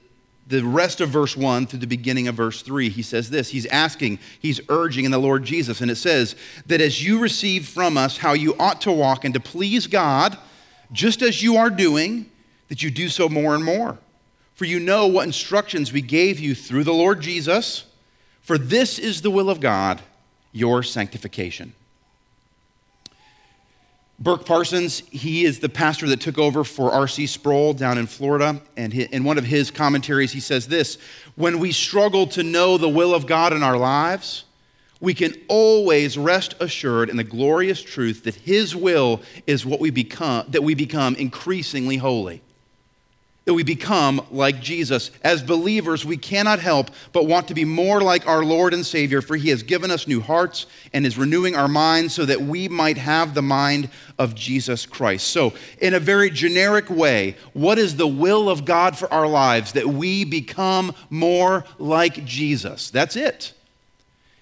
the 0.48 0.64
rest 0.64 1.02
of 1.02 1.10
verse 1.10 1.36
1 1.36 1.66
through 1.66 1.80
the 1.80 1.88
beginning 1.88 2.28
of 2.28 2.36
verse 2.36 2.62
3, 2.62 2.90
he 2.90 3.02
says 3.02 3.30
this. 3.30 3.50
He's 3.50 3.66
asking, 3.66 4.20
he's 4.40 4.62
urging 4.70 5.06
in 5.06 5.12
the 5.12 5.18
Lord 5.18 5.44
Jesus. 5.44 5.82
And 5.82 5.90
it 5.90 5.96
says 5.96 6.36
that 6.68 6.82
as 6.82 7.04
you 7.04 7.20
receive 7.20 7.68
from 7.68 7.98
us 7.98 8.18
how 8.18 8.34
you 8.34 8.56
ought 8.60 8.82
to 8.82 8.92
walk 8.92 9.26
and 9.26 9.34
to 9.34 9.40
please 9.40 9.88
God, 9.88 10.38
just 10.92 11.24
as 11.24 11.42
you 11.42 11.58
are 11.58 11.72
doing, 11.72 12.30
that 12.70 12.84
you 12.84 12.92
do 12.92 13.10
so 13.10 13.28
more 13.28 13.56
and 13.56 13.66
more. 13.66 13.98
For 14.54 14.66
you 14.66 14.80
know 14.80 15.08
what 15.08 15.26
instructions 15.26 15.92
we 15.92 16.02
gave 16.02 16.40
you 16.40 16.56
through 16.56 16.84
the 16.84 16.94
Lord 16.94 17.22
Jesus. 17.22 17.86
For 18.42 18.58
this 18.58 19.00
is 19.00 19.22
the 19.22 19.32
will 19.32 19.50
of 19.50 19.60
God, 19.60 20.02
your 20.52 20.84
sanctification. 20.84 21.74
Burk 24.18 24.46
Parsons, 24.46 25.00
he 25.12 25.44
is 25.44 25.60
the 25.60 25.68
pastor 25.68 26.08
that 26.08 26.22
took 26.22 26.38
over 26.38 26.64
for 26.64 26.92
R.C. 26.92 27.28
Sproul 27.28 27.74
down 27.74 27.98
in 27.98 28.08
Florida. 28.08 28.62
And 28.78 28.94
in 28.94 29.24
one 29.26 29.38
of 29.38 29.44
his 29.44 29.72
commentaries, 29.72 30.32
he 30.32 30.40
says 30.40 30.68
this 30.68 30.98
When 31.36 31.60
we 31.60 31.72
struggle 31.72 32.26
to 32.28 32.44
know 32.44 32.78
the 32.78 32.90
will 32.90 33.14
of 33.14 33.28
God 33.28 33.52
in 33.52 33.62
our 33.62 33.78
lives, 33.78 34.46
we 35.02 35.14
can 35.14 35.36
always 35.50 36.18
rest 36.18 36.56
assured 36.62 37.10
in 37.10 37.18
the 37.18 37.24
glorious 37.24 37.82
truth 37.82 38.24
that 38.24 38.36
his 38.36 38.74
will 38.76 39.22
is 39.46 39.66
what 39.66 39.82
we 39.82 39.90
become, 39.90 40.46
that 40.50 40.64
we 40.64 40.76
become 40.76 41.16
increasingly 41.16 41.98
holy 41.98 42.42
that 43.46 43.54
we 43.54 43.64
become 43.64 44.26
like 44.32 44.60
Jesus. 44.60 45.12
As 45.24 45.44
believers, 45.44 46.04
we 46.04 46.18
cannot 46.18 46.60
help 46.60 46.90
but 47.14 47.28
want 47.28 47.48
to 47.48 47.54
be 47.54 47.64
more 47.64 48.02
like 48.02 48.28
our 48.28 48.44
Lord 48.44 48.74
and 48.74 48.84
Savior, 48.84 49.22
for 49.22 49.36
He 49.36 49.50
has 49.50 49.62
given 49.62 49.92
us 49.92 50.08
new 50.08 50.20
hearts 50.20 50.66
and 50.94 51.06
is 51.06 51.18
renewing 51.18 51.56
our 51.56 51.68
minds 51.68 52.14
so 52.14 52.26
that 52.26 52.42
we 52.42 52.68
might 52.68 52.98
have 52.98 53.34
the 53.34 53.44
mind 53.44 53.90
of 54.18 54.34
Jesus 54.34 54.88
Christ. 54.88 55.28
So, 55.28 55.54
in 55.80 55.94
a 55.94 56.00
very 56.00 56.32
generic 56.32 56.90
way, 56.90 57.38
what 57.54 57.78
is 57.78 57.96
the 57.96 58.08
will 58.08 58.50
of 58.50 58.66
God 58.66 58.98
for 58.98 59.12
our 59.14 59.28
lives? 59.28 59.74
That 59.74 59.88
we 59.88 60.26
become 60.26 60.94
more 61.12 61.66
like 61.78 62.26
Jesus. 62.26 62.90
That's 62.90 63.16
it. 63.16 63.54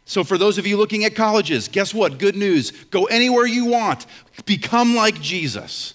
So, 0.06 0.24
for 0.24 0.38
those 0.38 0.58
of 0.58 0.66
you 0.66 0.78
looking 0.78 1.04
at 1.04 1.14
colleges, 1.14 1.68
guess 1.68 1.94
what? 1.94 2.20
Good 2.20 2.38
news. 2.38 2.72
Go 2.72 3.06
anywhere 3.06 3.46
you 3.46 3.66
want, 3.66 4.06
become 4.46 4.96
like 4.96 5.20
Jesus. 5.20 5.94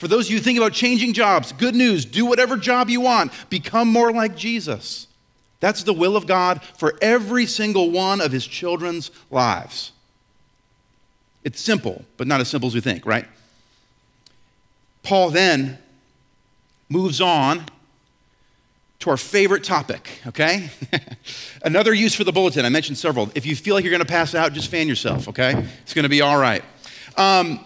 For 0.00 0.08
those 0.08 0.28
of 0.28 0.32
you 0.32 0.40
thinking 0.40 0.62
about 0.62 0.72
changing 0.72 1.12
jobs, 1.12 1.52
good 1.52 1.74
news 1.74 2.06
do 2.06 2.24
whatever 2.24 2.56
job 2.56 2.88
you 2.88 3.02
want, 3.02 3.32
become 3.50 3.86
more 3.86 4.10
like 4.10 4.34
Jesus. 4.34 5.06
That's 5.60 5.82
the 5.82 5.92
will 5.92 6.16
of 6.16 6.26
God 6.26 6.62
for 6.78 6.94
every 7.02 7.44
single 7.44 7.90
one 7.90 8.22
of 8.22 8.32
his 8.32 8.46
children's 8.46 9.10
lives. 9.30 9.92
It's 11.44 11.60
simple, 11.60 12.06
but 12.16 12.26
not 12.26 12.40
as 12.40 12.48
simple 12.48 12.66
as 12.66 12.74
we 12.74 12.80
think, 12.80 13.04
right? 13.04 13.26
Paul 15.02 15.28
then 15.28 15.76
moves 16.88 17.20
on 17.20 17.66
to 19.00 19.10
our 19.10 19.18
favorite 19.18 19.64
topic, 19.64 20.22
okay? 20.28 20.70
Another 21.62 21.92
use 21.92 22.14
for 22.14 22.24
the 22.24 22.32
bulletin. 22.32 22.64
I 22.64 22.70
mentioned 22.70 22.96
several. 22.96 23.30
If 23.34 23.44
you 23.44 23.54
feel 23.54 23.74
like 23.74 23.84
you're 23.84 23.92
going 23.92 24.00
to 24.00 24.06
pass 24.06 24.34
out, 24.34 24.54
just 24.54 24.70
fan 24.70 24.88
yourself, 24.88 25.28
okay? 25.28 25.62
It's 25.82 25.92
going 25.92 26.04
to 26.04 26.08
be 26.08 26.22
all 26.22 26.38
right. 26.38 26.64
Um, 27.18 27.62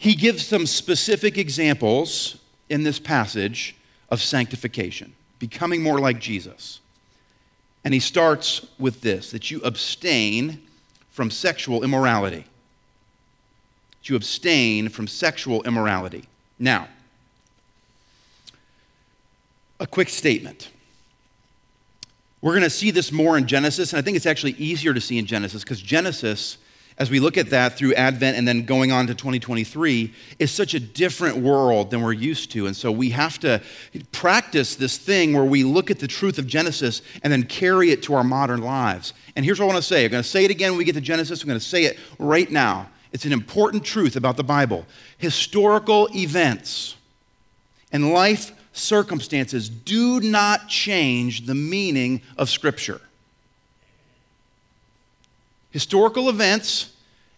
he 0.00 0.14
gives 0.14 0.46
some 0.46 0.64
specific 0.64 1.36
examples 1.36 2.38
in 2.70 2.84
this 2.84 2.98
passage 2.98 3.76
of 4.08 4.22
sanctification, 4.22 5.12
becoming 5.38 5.82
more 5.82 6.00
like 6.00 6.18
Jesus. 6.18 6.80
And 7.84 7.92
he 7.92 8.00
starts 8.00 8.66
with 8.78 9.02
this 9.02 9.30
that 9.32 9.50
you 9.50 9.60
abstain 9.60 10.62
from 11.10 11.30
sexual 11.30 11.84
immorality. 11.84 12.46
That 13.90 14.08
you 14.08 14.16
abstain 14.16 14.88
from 14.88 15.06
sexual 15.06 15.62
immorality. 15.64 16.24
Now, 16.58 16.88
a 19.78 19.86
quick 19.86 20.08
statement. 20.08 20.70
We're 22.40 22.52
going 22.52 22.62
to 22.62 22.70
see 22.70 22.90
this 22.90 23.12
more 23.12 23.36
in 23.36 23.46
Genesis, 23.46 23.92
and 23.92 23.98
I 23.98 24.02
think 24.02 24.16
it's 24.16 24.24
actually 24.24 24.52
easier 24.52 24.94
to 24.94 25.00
see 25.00 25.18
in 25.18 25.26
Genesis 25.26 25.62
because 25.62 25.82
Genesis 25.82 26.56
as 27.00 27.10
we 27.10 27.18
look 27.18 27.38
at 27.38 27.48
that 27.48 27.78
through 27.78 27.94
Advent 27.94 28.36
and 28.36 28.46
then 28.46 28.66
going 28.66 28.92
on 28.92 29.06
to 29.06 29.14
2023, 29.14 30.12
is 30.38 30.50
such 30.50 30.74
a 30.74 30.80
different 30.80 31.38
world 31.38 31.90
than 31.90 32.02
we're 32.02 32.12
used 32.12 32.50
to. 32.50 32.66
And 32.66 32.76
so 32.76 32.92
we 32.92 33.08
have 33.10 33.38
to 33.38 33.62
practice 34.12 34.76
this 34.76 34.98
thing 34.98 35.32
where 35.32 35.46
we 35.46 35.64
look 35.64 35.90
at 35.90 35.98
the 35.98 36.06
truth 36.06 36.38
of 36.38 36.46
Genesis 36.46 37.00
and 37.22 37.32
then 37.32 37.44
carry 37.44 37.90
it 37.90 38.02
to 38.02 38.14
our 38.14 38.22
modern 38.22 38.60
lives. 38.60 39.14
And 39.34 39.46
here's 39.46 39.58
what 39.58 39.64
I 39.64 39.68
want 39.68 39.78
to 39.78 39.82
say 39.82 40.04
I'm 40.04 40.10
going 40.10 40.22
to 40.22 40.28
say 40.28 40.44
it 40.44 40.50
again 40.50 40.72
when 40.72 40.78
we 40.78 40.84
get 40.84 40.94
to 40.94 41.00
Genesis. 41.00 41.42
I'm 41.42 41.48
going 41.48 41.58
to 41.58 41.64
say 41.64 41.84
it 41.84 41.98
right 42.18 42.50
now. 42.50 42.90
It's 43.12 43.24
an 43.24 43.32
important 43.32 43.82
truth 43.82 44.14
about 44.14 44.36
the 44.36 44.44
Bible. 44.44 44.84
Historical 45.16 46.06
events 46.14 46.96
and 47.90 48.12
life 48.12 48.52
circumstances 48.74 49.70
do 49.70 50.20
not 50.20 50.68
change 50.68 51.46
the 51.46 51.54
meaning 51.54 52.20
of 52.36 52.50
Scripture. 52.50 53.00
Historical 55.70 56.28
events 56.28 56.89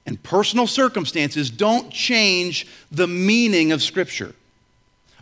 and 0.07 0.23
personal 0.23 0.67
circumstances 0.67 1.51
don't 1.51 1.91
change 1.91 2.67
the 2.91 3.07
meaning 3.07 3.73
of 3.73 3.83
Scripture. 3.83 4.35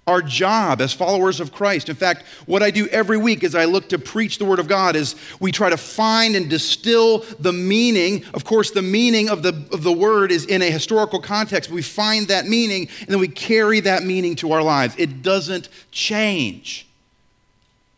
Our 0.07 0.23
job 0.23 0.81
as 0.81 0.93
followers 0.93 1.39
of 1.39 1.53
Christ, 1.53 1.89
in 1.89 1.95
fact, 1.95 2.25
what 2.47 2.63
I 2.63 2.71
do 2.71 2.89
every 2.89 3.19
week 3.19 3.45
as 3.45 3.55
I 3.55 3.67
look 3.67 3.91
to 3.91 3.99
preach 3.99 4.39
the 4.39 4.45
Word 4.45 4.59
of 4.59 4.67
God 4.67 4.97
is 4.97 5.15
we 5.39 5.53
try 5.53 5.71
to 5.71 5.77
find 5.77 6.35
and 6.35 6.49
distill 6.49 7.19
the 7.39 7.53
meaning. 7.53 8.25
Of 8.33 8.45
course, 8.45 8.71
the 8.71 8.83
meaning 8.83 9.29
of 9.29 9.43
the, 9.43 9.51
of 9.71 9.83
the 9.83 9.93
Word 9.93 10.33
is 10.33 10.47
in 10.47 10.63
a 10.63 10.71
historical 10.71 11.21
context. 11.21 11.71
We 11.71 11.83
find 11.83 12.27
that 12.29 12.47
meaning 12.47 12.89
and 13.01 13.09
then 13.09 13.21
we 13.21 13.29
carry 13.29 13.81
that 13.81 14.03
meaning 14.03 14.35
to 14.37 14.53
our 14.53 14.63
lives. 14.63 14.95
It 14.99 15.23
doesn't 15.23 15.69
change. 15.93 16.89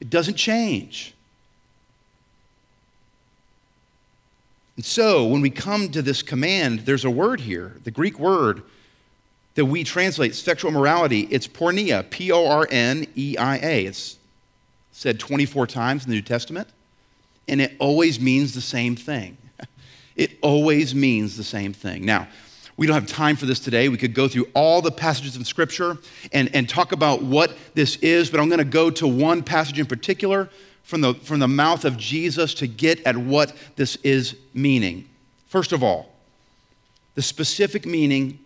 It 0.00 0.10
doesn't 0.10 0.34
change. 0.34 1.11
And 4.76 4.84
so, 4.84 5.26
when 5.26 5.42
we 5.42 5.50
come 5.50 5.90
to 5.90 6.00
this 6.00 6.22
command, 6.22 6.80
there's 6.80 7.04
a 7.04 7.10
word 7.10 7.40
here, 7.40 7.76
the 7.84 7.90
Greek 7.90 8.18
word 8.18 8.62
that 9.54 9.66
we 9.66 9.84
translate 9.84 10.34
sexual 10.34 10.70
morality, 10.70 11.28
It's 11.30 11.46
porneia, 11.46 12.08
P 12.08 12.32
O 12.32 12.46
R 12.46 12.66
N 12.70 13.06
E 13.14 13.36
I 13.36 13.56
A. 13.58 13.86
It's 13.86 14.16
said 14.92 15.18
24 15.18 15.66
times 15.66 16.04
in 16.04 16.10
the 16.10 16.16
New 16.16 16.22
Testament, 16.22 16.68
and 17.48 17.60
it 17.60 17.74
always 17.78 18.18
means 18.20 18.54
the 18.54 18.60
same 18.60 18.96
thing. 18.96 19.36
It 20.14 20.32
always 20.42 20.94
means 20.94 21.38
the 21.38 21.44
same 21.44 21.72
thing. 21.72 22.04
Now, 22.04 22.28
We 22.76 22.86
don't 22.86 22.94
have 22.94 23.06
time 23.06 23.36
for 23.36 23.46
this 23.46 23.60
today. 23.60 23.88
We 23.88 23.96
could 23.96 24.12
go 24.12 24.28
through 24.28 24.46
all 24.54 24.82
the 24.82 24.90
passages 24.90 25.36
in 25.36 25.44
Scripture 25.44 25.96
and, 26.32 26.54
and 26.54 26.68
talk 26.68 26.92
about 26.92 27.22
what 27.22 27.56
this 27.74 27.96
is, 27.96 28.28
but 28.28 28.38
I'm 28.40 28.48
going 28.48 28.58
to 28.58 28.64
go 28.64 28.90
to 28.90 29.06
one 29.06 29.42
passage 29.42 29.78
in 29.78 29.86
particular 29.86 30.50
from 30.82 31.00
the, 31.00 31.14
from 31.14 31.38
the 31.40 31.48
mouth 31.48 31.84
of 31.84 31.96
Jesus 31.96 32.54
to 32.54 32.66
get 32.66 33.00
at 33.06 33.16
what 33.16 33.54
this 33.76 33.96
is 33.96 34.36
meaning. 34.54 35.08
First 35.46 35.72
of 35.72 35.82
all, 35.82 36.12
the 37.14 37.22
specific 37.22 37.86
meaning 37.86 38.38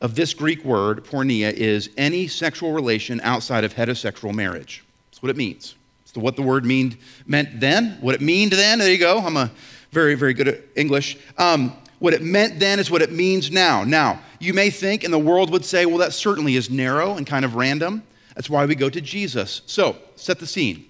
of 0.00 0.14
this 0.14 0.34
Greek 0.34 0.64
word, 0.64 1.04
porneia, 1.04 1.52
is 1.52 1.90
any 1.96 2.26
sexual 2.28 2.72
relation 2.72 3.20
outside 3.22 3.64
of 3.64 3.74
heterosexual 3.74 4.34
marriage. 4.34 4.84
That's 5.10 5.22
what 5.22 5.30
it 5.30 5.36
means. 5.36 5.74
It's 6.04 6.16
what 6.16 6.36
the 6.36 6.42
word 6.42 6.64
mean, 6.64 6.96
meant 7.26 7.60
then, 7.60 7.98
what 8.00 8.14
it 8.14 8.20
meant 8.20 8.52
then. 8.52 8.78
There 8.78 8.90
you 8.90 8.98
go. 8.98 9.18
I'm 9.18 9.36
a 9.36 9.50
very, 9.90 10.14
very 10.14 10.34
good 10.34 10.48
at 10.48 10.60
English. 10.76 11.18
Um, 11.36 11.76
what 11.98 12.14
it 12.14 12.22
meant 12.22 12.60
then 12.60 12.78
is 12.78 12.90
what 12.90 13.02
it 13.02 13.12
means 13.12 13.50
now. 13.50 13.84
Now, 13.84 14.20
you 14.38 14.54
may 14.54 14.70
think, 14.70 15.04
and 15.04 15.12
the 15.12 15.18
world 15.18 15.50
would 15.50 15.64
say, 15.64 15.84
well, 15.86 15.98
that 15.98 16.12
certainly 16.12 16.56
is 16.56 16.70
narrow 16.70 17.16
and 17.16 17.26
kind 17.26 17.44
of 17.44 17.56
random. 17.56 18.04
That's 18.34 18.48
why 18.48 18.66
we 18.66 18.74
go 18.74 18.88
to 18.88 19.00
Jesus. 19.00 19.62
So, 19.66 19.96
set 20.14 20.38
the 20.38 20.46
scene. 20.46 20.87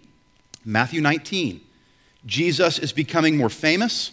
Matthew 0.64 1.00
19. 1.00 1.60
Jesus 2.26 2.78
is 2.78 2.92
becoming 2.92 3.36
more 3.36 3.48
famous. 3.48 4.12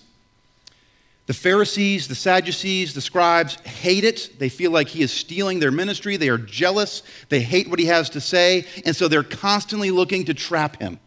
The 1.28 1.34
Pharisees, 1.34 2.08
the 2.08 2.16
Sadducees, 2.16 2.94
the 2.94 3.02
scribes 3.02 3.56
hate 3.62 4.04
it. 4.04 4.38
They 4.38 4.50
feel 4.50 4.70
like 4.70 4.90
he 4.90 5.02
is 5.02 5.12
stealing 5.12 5.60
their 5.60 5.72
ministry. 5.72 6.18
They 6.18 6.30
are 6.30 6.38
jealous. 6.38 7.02
They 7.30 7.42
hate 7.42 7.68
what 7.68 7.80
he 7.80 7.86
has 7.86 8.12
to 8.12 8.22
say. 8.22 8.66
And 8.86 8.96
so 8.96 9.08
they're 9.08 9.24
constantly 9.24 9.90
looking 9.90 10.25
to 10.25 10.36
trap 10.36 10.80
him. 10.80 11.00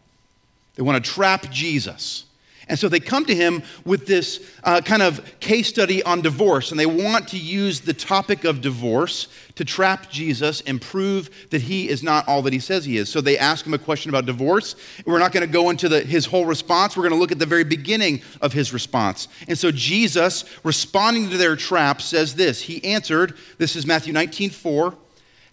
They 0.75 0.83
want 0.83 1.03
to 1.03 1.11
trap 1.11 1.49
Jesus. 1.51 2.25
And 2.69 2.77
so 2.77 2.87
they 2.87 2.99
come 2.99 3.25
to 3.25 3.35
him 3.35 3.63
with 3.83 4.05
this 4.05 4.47
uh, 4.63 4.79
kind 4.81 5.01
of 5.01 5.39
case 5.39 5.67
study 5.67 6.03
on 6.03 6.21
divorce, 6.21 6.69
and 6.69 6.79
they 6.79 6.85
want 6.85 7.27
to 7.29 7.37
use 7.37 7.81
the 7.81 7.93
topic 7.93 8.43
of 8.43 8.61
divorce 8.61 9.27
to 9.55 9.65
trap 9.65 10.09
Jesus 10.11 10.61
and 10.61 10.79
prove 10.79 11.49
that 11.49 11.63
he 11.63 11.89
is 11.89 12.03
not 12.03 12.27
all 12.27 12.43
that 12.43 12.53
he 12.53 12.59
says 12.59 12.85
he 12.85 12.97
is. 12.97 13.09
So 13.09 13.21
they 13.21 13.37
ask 13.39 13.65
him 13.65 13.73
a 13.73 13.79
question 13.79 14.09
about 14.09 14.27
divorce. 14.27 14.75
We're 15.05 15.19
not 15.19 15.31
going 15.31 15.45
to 15.45 15.51
go 15.51 15.71
into 15.71 15.89
the, 15.89 16.01
his 16.01 16.27
whole 16.27 16.45
response. 16.45 16.95
We're 16.95 17.03
going 17.03 17.15
to 17.15 17.19
look 17.19 17.31
at 17.31 17.39
the 17.39 17.45
very 17.47 17.63
beginning 17.63 18.21
of 18.39 18.53
his 18.53 18.71
response. 18.71 19.27
And 19.47 19.57
so 19.57 19.71
Jesus, 19.71 20.45
responding 20.63 21.31
to 21.31 21.37
their 21.37 21.55
trap, 21.55 22.01
says 22.01 22.35
this 22.35 22.61
He 22.61 22.83
answered, 22.83 23.35
this 23.57 23.75
is 23.75 23.87
Matthew 23.87 24.13
19 24.13 24.51
4, 24.51 24.95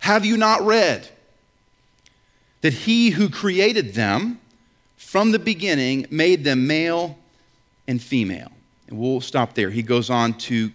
Have 0.01 0.27
you 0.27 0.37
not 0.37 0.63
read 0.63 1.09
that 2.61 2.73
he 2.75 3.11
who 3.11 3.29
created 3.29 3.95
them, 3.95 4.41
from 4.97 5.33
the 5.33 5.39
beginning 5.39 6.07
made 6.11 6.45
them 6.45 6.67
male 6.67 7.19
and 7.87 8.03
female. 8.03 8.51
And 8.89 8.99
we'll 8.99 9.21
stop 9.21 9.55
there. 9.55 9.71
He 9.71 9.83
goes 9.83 10.11
on 10.11 10.35
to 10.35 10.71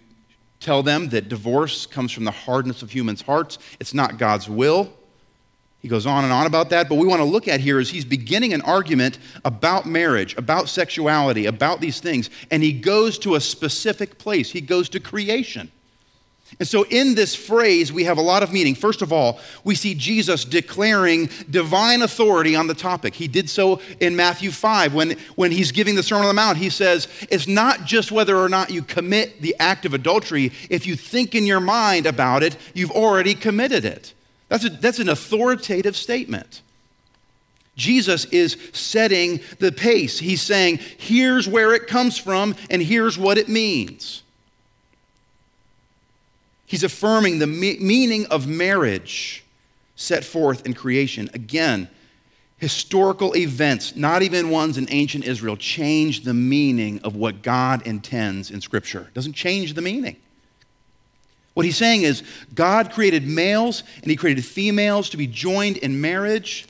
tell 0.60 0.82
them 0.82 1.08
that 1.08 1.28
divorce 1.28 1.86
comes 1.86 2.12
from 2.12 2.24
the 2.24 2.30
hardness 2.30 2.82
of 2.82 2.90
humans' 2.90 3.22
hearts, 3.22 3.58
it's 3.80 3.92
not 3.92 4.16
God's 4.16 4.48
will. 4.48 4.92
He 5.80 5.88
goes 5.88 6.06
on 6.06 6.22
and 6.22 6.32
on 6.32 6.46
about 6.46 6.70
that, 6.70 6.88
but 6.88 6.94
we 6.94 7.08
want 7.08 7.20
to 7.20 7.24
look 7.24 7.48
at 7.48 7.58
here 7.58 7.80
is 7.80 7.90
he's 7.90 8.04
beginning 8.04 8.52
an 8.52 8.62
argument 8.62 9.18
about 9.44 9.84
marriage, 9.84 10.36
about 10.36 10.68
sexuality, 10.68 11.46
about 11.46 11.80
these 11.80 11.98
things, 11.98 12.30
and 12.52 12.62
he 12.62 12.72
goes 12.72 13.18
to 13.18 13.34
a 13.34 13.40
specific 13.40 14.16
place. 14.16 14.52
He 14.52 14.60
goes 14.60 14.88
to 14.90 15.00
creation. 15.00 15.72
And 16.58 16.68
so, 16.68 16.84
in 16.84 17.14
this 17.14 17.34
phrase, 17.34 17.92
we 17.92 18.04
have 18.04 18.18
a 18.18 18.22
lot 18.22 18.42
of 18.42 18.52
meaning. 18.52 18.74
First 18.74 19.02
of 19.02 19.12
all, 19.12 19.40
we 19.64 19.74
see 19.74 19.94
Jesus 19.94 20.44
declaring 20.44 21.30
divine 21.50 22.02
authority 22.02 22.54
on 22.54 22.66
the 22.66 22.74
topic. 22.74 23.14
He 23.14 23.26
did 23.26 23.48
so 23.48 23.80
in 24.00 24.16
Matthew 24.16 24.50
5 24.50 24.94
when, 24.94 25.16
when 25.34 25.50
he's 25.50 25.72
giving 25.72 25.94
the 25.94 26.02
Sermon 26.02 26.24
on 26.24 26.28
the 26.28 26.34
Mount. 26.34 26.58
He 26.58 26.70
says, 26.70 27.08
It's 27.30 27.48
not 27.48 27.84
just 27.84 28.12
whether 28.12 28.36
or 28.36 28.48
not 28.48 28.70
you 28.70 28.82
commit 28.82 29.40
the 29.40 29.56
act 29.58 29.86
of 29.86 29.94
adultery. 29.94 30.52
If 30.68 30.86
you 30.86 30.94
think 30.94 31.34
in 31.34 31.46
your 31.46 31.60
mind 31.60 32.06
about 32.06 32.42
it, 32.42 32.56
you've 32.74 32.90
already 32.90 33.34
committed 33.34 33.84
it. 33.84 34.12
That's, 34.48 34.64
a, 34.64 34.70
that's 34.70 34.98
an 34.98 35.08
authoritative 35.08 35.96
statement. 35.96 36.60
Jesus 37.76 38.26
is 38.26 38.58
setting 38.72 39.40
the 39.58 39.72
pace. 39.72 40.18
He's 40.18 40.42
saying, 40.42 40.80
Here's 40.98 41.48
where 41.48 41.72
it 41.74 41.86
comes 41.86 42.18
from, 42.18 42.54
and 42.68 42.82
here's 42.82 43.18
what 43.18 43.38
it 43.38 43.48
means. 43.48 44.21
He's 46.66 46.84
affirming 46.84 47.38
the 47.38 47.46
me- 47.46 47.78
meaning 47.80 48.26
of 48.26 48.46
marriage 48.46 49.44
set 49.96 50.24
forth 50.24 50.66
in 50.66 50.74
creation. 50.74 51.30
Again, 51.34 51.88
historical 52.56 53.36
events, 53.36 53.96
not 53.96 54.22
even 54.22 54.50
ones 54.50 54.78
in 54.78 54.86
ancient 54.90 55.24
Israel, 55.24 55.56
change 55.56 56.22
the 56.22 56.34
meaning 56.34 57.00
of 57.00 57.16
what 57.16 57.42
God 57.42 57.86
intends 57.86 58.50
in 58.50 58.60
Scripture. 58.60 59.02
It 59.08 59.14
doesn't 59.14 59.34
change 59.34 59.74
the 59.74 59.82
meaning. 59.82 60.16
What 61.54 61.66
he's 61.66 61.76
saying 61.76 62.02
is 62.02 62.22
God 62.54 62.92
created 62.92 63.26
males 63.26 63.82
and 64.00 64.10
he 64.10 64.16
created 64.16 64.44
females 64.44 65.10
to 65.10 65.16
be 65.16 65.26
joined 65.26 65.76
in 65.78 66.00
marriage. 66.00 66.66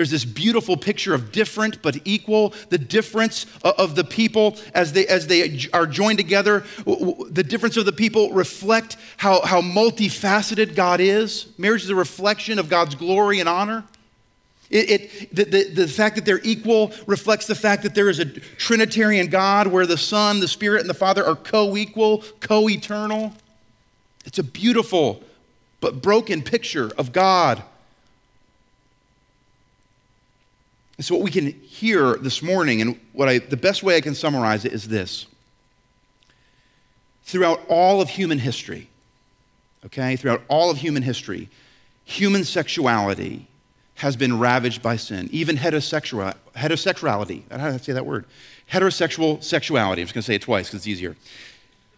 There's 0.00 0.08
this 0.08 0.24
beautiful 0.24 0.78
picture 0.78 1.12
of 1.12 1.30
different 1.30 1.82
but 1.82 1.98
equal, 2.06 2.54
the 2.70 2.78
difference 2.78 3.44
of 3.62 3.96
the 3.96 4.02
people 4.02 4.56
as 4.72 4.94
they, 4.94 5.06
as 5.06 5.26
they 5.26 5.66
are 5.74 5.86
joined 5.86 6.16
together. 6.16 6.64
The 6.86 7.44
difference 7.46 7.76
of 7.76 7.84
the 7.84 7.92
people 7.92 8.32
reflect 8.32 8.96
how, 9.18 9.42
how 9.42 9.60
multifaceted 9.60 10.74
God 10.74 11.00
is. 11.00 11.48
Marriage 11.58 11.84
is 11.84 11.90
a 11.90 11.94
reflection 11.94 12.58
of 12.58 12.70
God's 12.70 12.94
glory 12.94 13.40
and 13.40 13.48
honor. 13.48 13.84
It, 14.70 14.90
it, 14.90 15.36
the, 15.36 15.44
the, 15.44 15.64
the 15.64 15.86
fact 15.86 16.16
that 16.16 16.24
they're 16.24 16.40
equal 16.44 16.94
reflects 17.06 17.46
the 17.46 17.54
fact 17.54 17.82
that 17.82 17.94
there 17.94 18.08
is 18.08 18.20
a 18.20 18.24
Trinitarian 18.24 19.26
God 19.26 19.66
where 19.66 19.84
the 19.84 19.98
Son, 19.98 20.40
the 20.40 20.48
Spirit, 20.48 20.80
and 20.80 20.88
the 20.88 20.94
Father 20.94 21.22
are 21.26 21.36
co 21.36 21.76
equal, 21.76 22.24
co 22.40 22.70
eternal. 22.70 23.34
It's 24.24 24.38
a 24.38 24.44
beautiful 24.44 25.22
but 25.82 26.00
broken 26.00 26.40
picture 26.40 26.90
of 26.96 27.12
God 27.12 27.64
And 31.00 31.04
so, 31.06 31.14
what 31.14 31.24
we 31.24 31.30
can 31.30 31.52
hear 31.62 32.16
this 32.16 32.42
morning, 32.42 32.82
and 32.82 33.00
what 33.14 33.26
I, 33.26 33.38
the 33.38 33.56
best 33.56 33.82
way 33.82 33.96
I 33.96 34.02
can 34.02 34.14
summarize 34.14 34.66
it 34.66 34.74
is 34.74 34.88
this. 34.88 35.24
Throughout 37.24 37.62
all 37.70 38.02
of 38.02 38.10
human 38.10 38.38
history, 38.38 38.90
okay, 39.86 40.16
throughout 40.16 40.42
all 40.48 40.70
of 40.70 40.76
human 40.76 41.02
history, 41.02 41.48
human 42.04 42.44
sexuality 42.44 43.46
has 43.94 44.14
been 44.14 44.38
ravaged 44.38 44.82
by 44.82 44.96
sin. 44.96 45.30
Even 45.32 45.56
heterosexual, 45.56 46.34
heterosexuality, 46.54 47.44
I 47.46 47.56
don't 47.56 47.58
know 47.64 47.70
how 47.70 47.78
to 47.78 47.82
say 47.82 47.94
that 47.94 48.04
word. 48.04 48.26
Heterosexual 48.70 49.42
sexuality, 49.42 50.02
I'm 50.02 50.06
just 50.06 50.14
to 50.16 50.22
say 50.22 50.34
it 50.34 50.42
twice 50.42 50.66
because 50.66 50.80
it's 50.80 50.86
easier. 50.86 51.16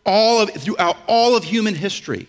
All 0.07 0.43
of, 0.43 0.51
throughout 0.51 0.97
all 1.09 1.37
of 1.37 1.43
human 1.43 1.75
history, 1.75 2.29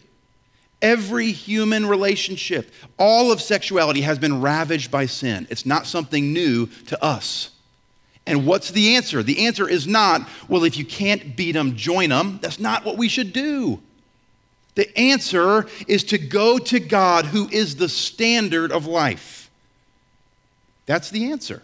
Every 0.83 1.31
human 1.31 1.87
relationship, 1.87 2.69
all 2.99 3.31
of 3.31 3.41
sexuality 3.41 4.01
has 4.01 4.19
been 4.19 4.41
ravaged 4.41 4.91
by 4.91 5.05
sin. 5.05 5.47
It's 5.49 5.65
not 5.65 5.87
something 5.87 6.33
new 6.33 6.67
to 6.87 7.01
us. 7.03 7.51
And 8.27 8.45
what's 8.45 8.69
the 8.69 8.95
answer? 8.95 9.23
The 9.23 9.45
answer 9.47 9.67
is 9.67 9.87
not, 9.87 10.27
well, 10.49 10.65
if 10.65 10.77
you 10.77 10.85
can't 10.85 11.35
beat 11.37 11.53
them, 11.53 11.77
join 11.77 12.09
them. 12.09 12.39
That's 12.41 12.59
not 12.59 12.83
what 12.83 12.97
we 12.97 13.07
should 13.07 13.31
do. 13.31 13.81
The 14.75 14.95
answer 14.97 15.67
is 15.87 16.03
to 16.05 16.17
go 16.17 16.57
to 16.57 16.79
God, 16.79 17.27
who 17.27 17.47
is 17.49 17.77
the 17.77 17.89
standard 17.89 18.71
of 18.71 18.85
life. 18.85 19.49
That's 20.85 21.09
the 21.09 21.31
answer. 21.31 21.63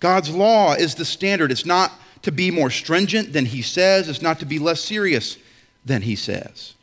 God's 0.00 0.30
law 0.30 0.74
is 0.74 0.94
the 0.94 1.04
standard. 1.04 1.52
It's 1.52 1.66
not 1.66 1.92
to 2.22 2.32
be 2.32 2.50
more 2.50 2.70
stringent 2.70 3.34
than 3.34 3.44
He 3.44 3.62
says, 3.62 4.08
it's 4.08 4.22
not 4.22 4.38
to 4.40 4.46
be 4.46 4.58
less 4.58 4.80
serious 4.80 5.36
than 5.84 6.02
He 6.02 6.16
says. 6.16 6.74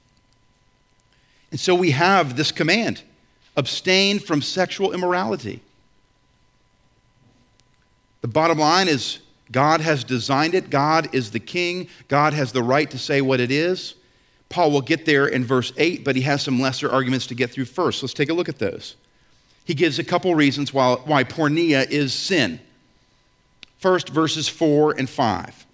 And 1.56 1.60
so 1.62 1.74
we 1.74 1.91
have 1.91 2.36
this 2.36 2.52
command 2.52 3.02
abstain 3.56 4.20
from 4.20 4.41
sexual 4.41 4.91
immorality. 4.91 5.62
The 8.20 8.28
bottom 8.28 8.60
line 8.60 8.89
is 8.89 9.20
God 9.54 9.80
has 9.80 10.04
designed 10.04 10.54
it, 10.54 10.70
God 10.70 11.15
is 11.15 11.32
the 11.32 11.39
king, 11.39 11.88
God 12.10 12.34
has 12.34 12.52
the 12.52 12.62
right 12.62 12.91
to 12.91 12.98
say 12.98 13.22
what 13.22 13.39
it 13.39 13.52
is. 13.52 13.96
Paul 14.50 14.70
will 14.70 14.82
get 14.82 15.06
there 15.06 15.28
in 15.28 15.46
verse 15.46 15.72
8, 15.78 16.04
but 16.04 16.18
he 16.18 16.24
has 16.24 16.41
some 16.41 16.60
lesser 16.60 16.91
arguments 16.91 17.26
to 17.28 17.36
get 17.36 17.52
through 17.52 17.63
first. 17.63 18.04
Let's 18.04 18.13
take 18.13 18.30
a 18.30 18.34
look 18.34 18.50
at 18.50 18.60
those. 18.60 18.98
He 19.63 19.74
gives 19.74 19.98
a 19.98 20.04
couple 20.04 20.36
reasons 20.36 20.74
why, 20.74 20.96
why 21.06 21.24
porneia 21.24 21.89
is 21.89 22.13
sin. 22.13 22.60
First, 23.78 24.10
verses 24.10 24.50
4 24.50 24.96
and 24.98 25.10
5. 25.10 25.64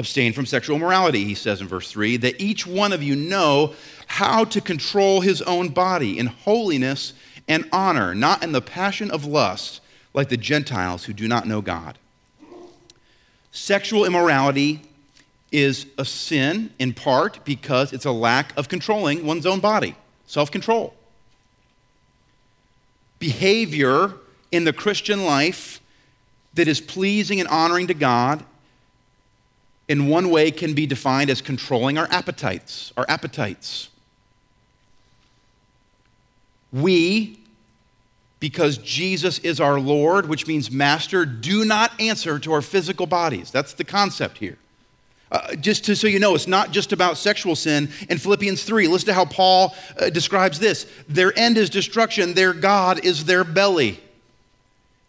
Abstain 0.00 0.32
from 0.32 0.46
sexual 0.46 0.76
immorality, 0.76 1.24
he 1.24 1.34
says 1.34 1.60
in 1.60 1.68
verse 1.68 1.90
3, 1.92 2.16
that 2.16 2.40
each 2.40 2.66
one 2.66 2.90
of 2.90 3.02
you 3.02 3.14
know 3.14 3.74
how 4.06 4.44
to 4.44 4.58
control 4.58 5.20
his 5.20 5.42
own 5.42 5.68
body 5.68 6.18
in 6.18 6.26
holiness 6.26 7.12
and 7.46 7.68
honor, 7.70 8.14
not 8.14 8.42
in 8.42 8.52
the 8.52 8.62
passion 8.62 9.10
of 9.10 9.26
lust, 9.26 9.82
like 10.14 10.30
the 10.30 10.38
Gentiles 10.38 11.04
who 11.04 11.12
do 11.12 11.28
not 11.28 11.46
know 11.46 11.60
God. 11.60 11.98
Sexual 13.52 14.06
immorality 14.06 14.80
is 15.52 15.84
a 15.98 16.04
sin 16.06 16.72
in 16.78 16.94
part 16.94 17.44
because 17.44 17.92
it's 17.92 18.06
a 18.06 18.10
lack 18.10 18.56
of 18.56 18.70
controlling 18.70 19.26
one's 19.26 19.44
own 19.44 19.60
body, 19.60 19.96
self 20.26 20.50
control. 20.50 20.94
Behavior 23.18 24.14
in 24.50 24.64
the 24.64 24.72
Christian 24.72 25.26
life 25.26 25.82
that 26.54 26.68
is 26.68 26.80
pleasing 26.80 27.38
and 27.38 27.48
honoring 27.50 27.88
to 27.88 27.94
God 27.94 28.42
in 29.90 30.06
one 30.06 30.30
way, 30.30 30.52
can 30.52 30.72
be 30.72 30.86
defined 30.86 31.28
as 31.30 31.42
controlling 31.42 31.98
our 31.98 32.06
appetites. 32.12 32.92
Our 32.96 33.04
appetites. 33.08 33.88
We, 36.72 37.40
because 38.38 38.78
Jesus 38.78 39.40
is 39.40 39.58
our 39.58 39.80
Lord, 39.80 40.28
which 40.28 40.46
means 40.46 40.70
master, 40.70 41.26
do 41.26 41.64
not 41.64 42.00
answer 42.00 42.38
to 42.38 42.52
our 42.52 42.62
physical 42.62 43.06
bodies. 43.06 43.50
That's 43.50 43.72
the 43.72 43.82
concept 43.82 44.38
here. 44.38 44.58
Uh, 45.32 45.56
just 45.56 45.84
to, 45.86 45.96
so 45.96 46.06
you 46.06 46.20
know, 46.20 46.36
it's 46.36 46.46
not 46.46 46.70
just 46.70 46.92
about 46.92 47.18
sexual 47.18 47.56
sin. 47.56 47.90
In 48.08 48.18
Philippians 48.18 48.62
3, 48.62 48.86
listen 48.86 49.06
to 49.06 49.14
how 49.14 49.24
Paul 49.24 49.74
uh, 49.98 50.08
describes 50.08 50.60
this 50.60 50.86
their 51.08 51.36
end 51.36 51.58
is 51.58 51.68
destruction, 51.68 52.34
their 52.34 52.52
God 52.52 53.04
is 53.04 53.24
their 53.24 53.42
belly 53.42 53.98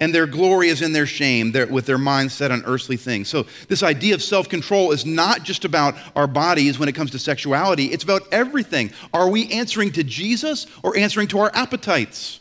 and 0.02 0.14
their 0.14 0.28
glory 0.28 0.68
is 0.68 0.82
in 0.82 0.92
their 0.92 1.06
shame, 1.06 1.54
with 1.70 1.86
their 1.86 2.00
minds 2.00 2.34
set 2.34 2.52
on 2.52 2.64
earthly 2.66 2.98
things. 2.98 3.30
So, 3.30 3.46
this 3.70 3.84
idea 3.84 4.16
of 4.16 4.22
self 4.22 4.50
control 4.50 4.92
is 4.92 5.06
not 5.06 5.44
just 5.44 5.64
about 5.64 5.96
our 6.16 6.28
bodies 6.28 6.78
when 6.78 6.90
it 6.90 6.96
comes 6.96 7.12
to 7.12 7.20
sexuality, 7.20 7.86
it's 7.86 8.04
about 8.04 8.24
everything. 8.34 8.92
Are 9.14 9.30
we 9.30 9.50
answering 9.52 9.92
to 9.94 10.04
Jesus 10.04 10.68
or 10.84 10.98
answering 10.98 11.30
to 11.30 11.40
our 11.40 11.52
appetites? 11.54 12.41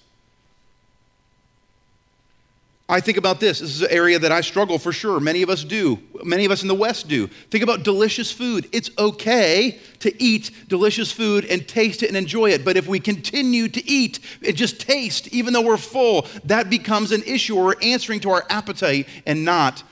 I 2.90 2.98
think 2.98 3.18
about 3.18 3.38
this. 3.38 3.60
This 3.60 3.70
is 3.70 3.82
an 3.82 3.90
area 3.92 4.18
that 4.18 4.32
I 4.32 4.40
struggle 4.40 4.76
for 4.76 4.90
sure. 4.90 5.20
Many 5.20 5.42
of 5.42 5.48
us 5.48 5.62
do. 5.62 6.00
Many 6.24 6.44
of 6.44 6.50
us 6.50 6.62
in 6.62 6.68
the 6.68 6.74
West 6.74 7.06
do. 7.06 7.28
Think 7.28 7.62
about 7.62 7.84
delicious 7.84 8.32
food. 8.32 8.68
It's 8.72 8.90
okay 8.98 9.78
to 10.00 10.20
eat 10.20 10.50
delicious 10.66 11.12
food 11.12 11.44
and 11.44 11.66
taste 11.68 12.02
it 12.02 12.08
and 12.08 12.16
enjoy 12.16 12.50
it. 12.50 12.64
But 12.64 12.76
if 12.76 12.88
we 12.88 12.98
continue 12.98 13.68
to 13.68 13.88
eat 13.88 14.18
and 14.44 14.56
just 14.56 14.80
taste, 14.80 15.28
even 15.28 15.52
though 15.52 15.60
we're 15.60 15.76
full, 15.76 16.26
that 16.44 16.68
becomes 16.68 17.12
an 17.12 17.22
issue. 17.22 17.54
We're 17.54 17.80
answering 17.80 18.18
to 18.20 18.30
our 18.30 18.44
appetite 18.50 19.06
and 19.24 19.44
not 19.44 19.84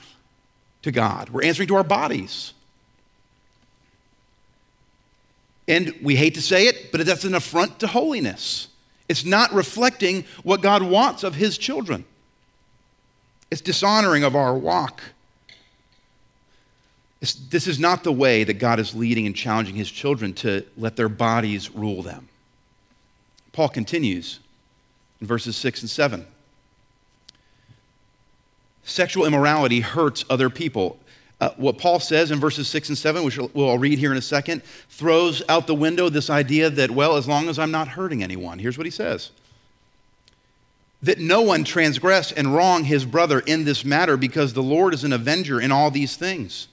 to 0.81 0.91
God. 0.91 1.29
We're 1.29 1.45
answering 1.45 1.69
to 1.69 1.75
our 1.75 1.85
bodies. 1.85 2.51
And 5.69 5.95
we 6.01 6.17
hate 6.17 6.35
to 6.35 6.41
say 6.41 6.67
it, 6.67 6.91
but 6.91 7.05
that's 7.05 7.23
an 7.23 7.33
affront 7.33 7.79
to 7.79 7.87
holiness. 7.87 8.67
It's 9.07 9.23
not 9.23 9.53
reflecting 9.53 10.25
what 10.43 10.61
God 10.61 10.83
wants 10.83 11.23
of 11.23 11.35
His 11.35 11.57
children. 11.57 12.03
It's 13.51 13.61
dishonoring 13.61 14.23
of 14.23 14.35
our 14.35 14.53
walk. 14.53 15.01
It's, 17.21 17.33
this 17.33 17.67
is 17.67 17.79
not 17.79 18.03
the 18.03 18.11
way 18.11 18.43
that 18.43 18.55
God 18.55 18.79
is 18.79 18.95
leading 18.95 19.25
and 19.25 19.35
challenging 19.35 19.75
his 19.75 19.91
children 19.91 20.33
to 20.35 20.65
let 20.77 20.95
their 20.95 21.09
bodies 21.09 21.69
rule 21.71 22.01
them. 22.01 22.29
Paul 23.51 23.69
continues 23.69 24.39
in 25.19 25.27
verses 25.27 25.55
6 25.57 25.81
and 25.81 25.89
7. 25.89 26.25
Sexual 28.83 29.25
immorality 29.25 29.81
hurts 29.81 30.23
other 30.29 30.49
people. 30.49 30.97
Uh, 31.41 31.51
what 31.57 31.77
Paul 31.77 31.99
says 31.99 32.31
in 32.31 32.39
verses 32.39 32.67
6 32.67 32.89
and 32.89 32.97
7, 32.97 33.23
which 33.23 33.37
we'll 33.53 33.77
read 33.77 33.99
here 33.99 34.11
in 34.11 34.17
a 34.17 34.21
second, 34.21 34.63
throws 34.89 35.41
out 35.47 35.67
the 35.67 35.75
window 35.75 36.09
this 36.09 36.29
idea 36.29 36.69
that, 36.69 36.91
well, 36.91 37.15
as 37.15 37.27
long 37.27 37.49
as 37.49 37.59
I'm 37.59 37.71
not 37.71 37.89
hurting 37.89 38.23
anyone. 38.23 38.59
Here's 38.59 38.77
what 38.77 38.85
he 38.85 38.91
says 38.91 39.31
that 41.01 41.19
no 41.19 41.41
one 41.41 41.63
transgress 41.63 42.31
and 42.31 42.53
wrong 42.53 42.83
his 42.83 43.05
brother 43.05 43.39
in 43.39 43.63
this 43.63 43.85
matter, 43.85 44.17
because 44.17 44.53
the 44.53 44.63
Lord 44.63 44.93
is 44.93 45.03
an 45.03 45.13
avenger 45.13 45.59
in 45.59 45.71
all 45.71 45.91
these 45.91 46.15
things. 46.17 46.67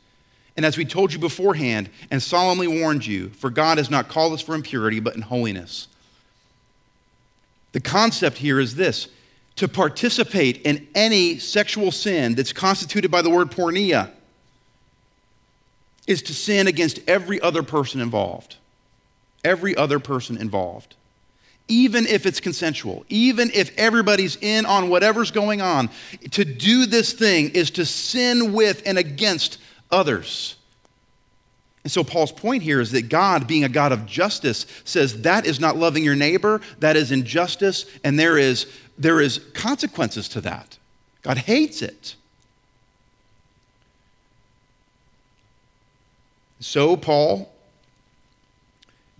And 0.57 0.67
as 0.67 0.77
we 0.77 0.85
told 0.85 1.13
you 1.13 1.19
beforehand 1.19 1.91
and 2.11 2.23
solemnly 2.23 2.67
warned 2.67 3.07
you, 3.07 3.29
for 3.31 3.51
God 3.51 3.79
has 3.79 3.91
not 3.91 4.09
called 4.09 4.33
us 4.33 4.41
for 4.41 4.55
impurity, 4.55 5.01
but 5.01 5.15
in 5.15 5.23
holiness. 5.23 5.87
The 7.73 7.81
concept 7.81 8.39
here 8.39 8.59
is 8.59 8.75
this 8.75 9.09
to 9.57 9.69
participate 9.69 10.63
in 10.63 10.87
any 10.95 11.39
sexual 11.39 11.93
sin 11.93 12.35
that's 12.35 12.53
constituted 12.53 13.11
by 13.11 13.23
the 13.23 13.31
word 13.31 13.51
porneia 13.51 14.11
is 16.07 16.23
to 16.23 16.35
sin 16.35 16.67
against 16.67 17.01
every 17.09 17.41
other 17.41 17.63
person 17.63 18.01
involved. 18.01 18.57
Every 19.45 19.77
other 19.77 19.99
person 19.99 20.37
involved 20.37 20.95
even 21.69 22.07
if 22.07 22.27
it's 22.27 22.41
consensual, 22.41 23.05
even 23.09 23.51
if 23.53 23.77
everybody's 23.77 24.37
in 24.37 24.67
on 24.67 24.89
whatever's 24.89 25.31
going 25.31 25.61
on, 25.61 25.91
to 26.31 26.45
do 26.45 26.87
this 26.87 27.13
thing 27.13 27.51
is 27.51 27.71
to 27.73 27.85
sin 27.85 28.53
with 28.53 28.83
and 28.87 28.99
against 28.99 29.59
others. 29.91 30.57
And 31.83 31.91
so, 31.91 32.03
Paul's 32.03 32.33
point 32.33 32.65
here 32.65 32.81
is 32.81 32.91
that 32.93 33.09
God, 33.09 33.47
being 33.47 33.63
a 33.63 33.69
God 33.69 33.93
of 33.93 34.07
justice, 34.07 34.67
says 34.85 35.23
that 35.23 35.47
is 35.47 35.61
not 35.61 35.77
loving 35.77 36.03
your 36.03 36.17
neighbor, 36.17 36.61
that 36.81 36.97
is 36.97 37.13
injustice, 37.13 37.87
and 38.03 38.19
there 38.19 38.37
is, 38.37 38.67
there 38.99 39.21
is 39.21 39.39
consequences 39.55 40.29
to 40.31 40.41
that. 40.41 40.79
God 41.23 41.39
hates 41.39 41.83
it. 41.83 42.17
So, 46.59 46.97
Paul 46.97 47.53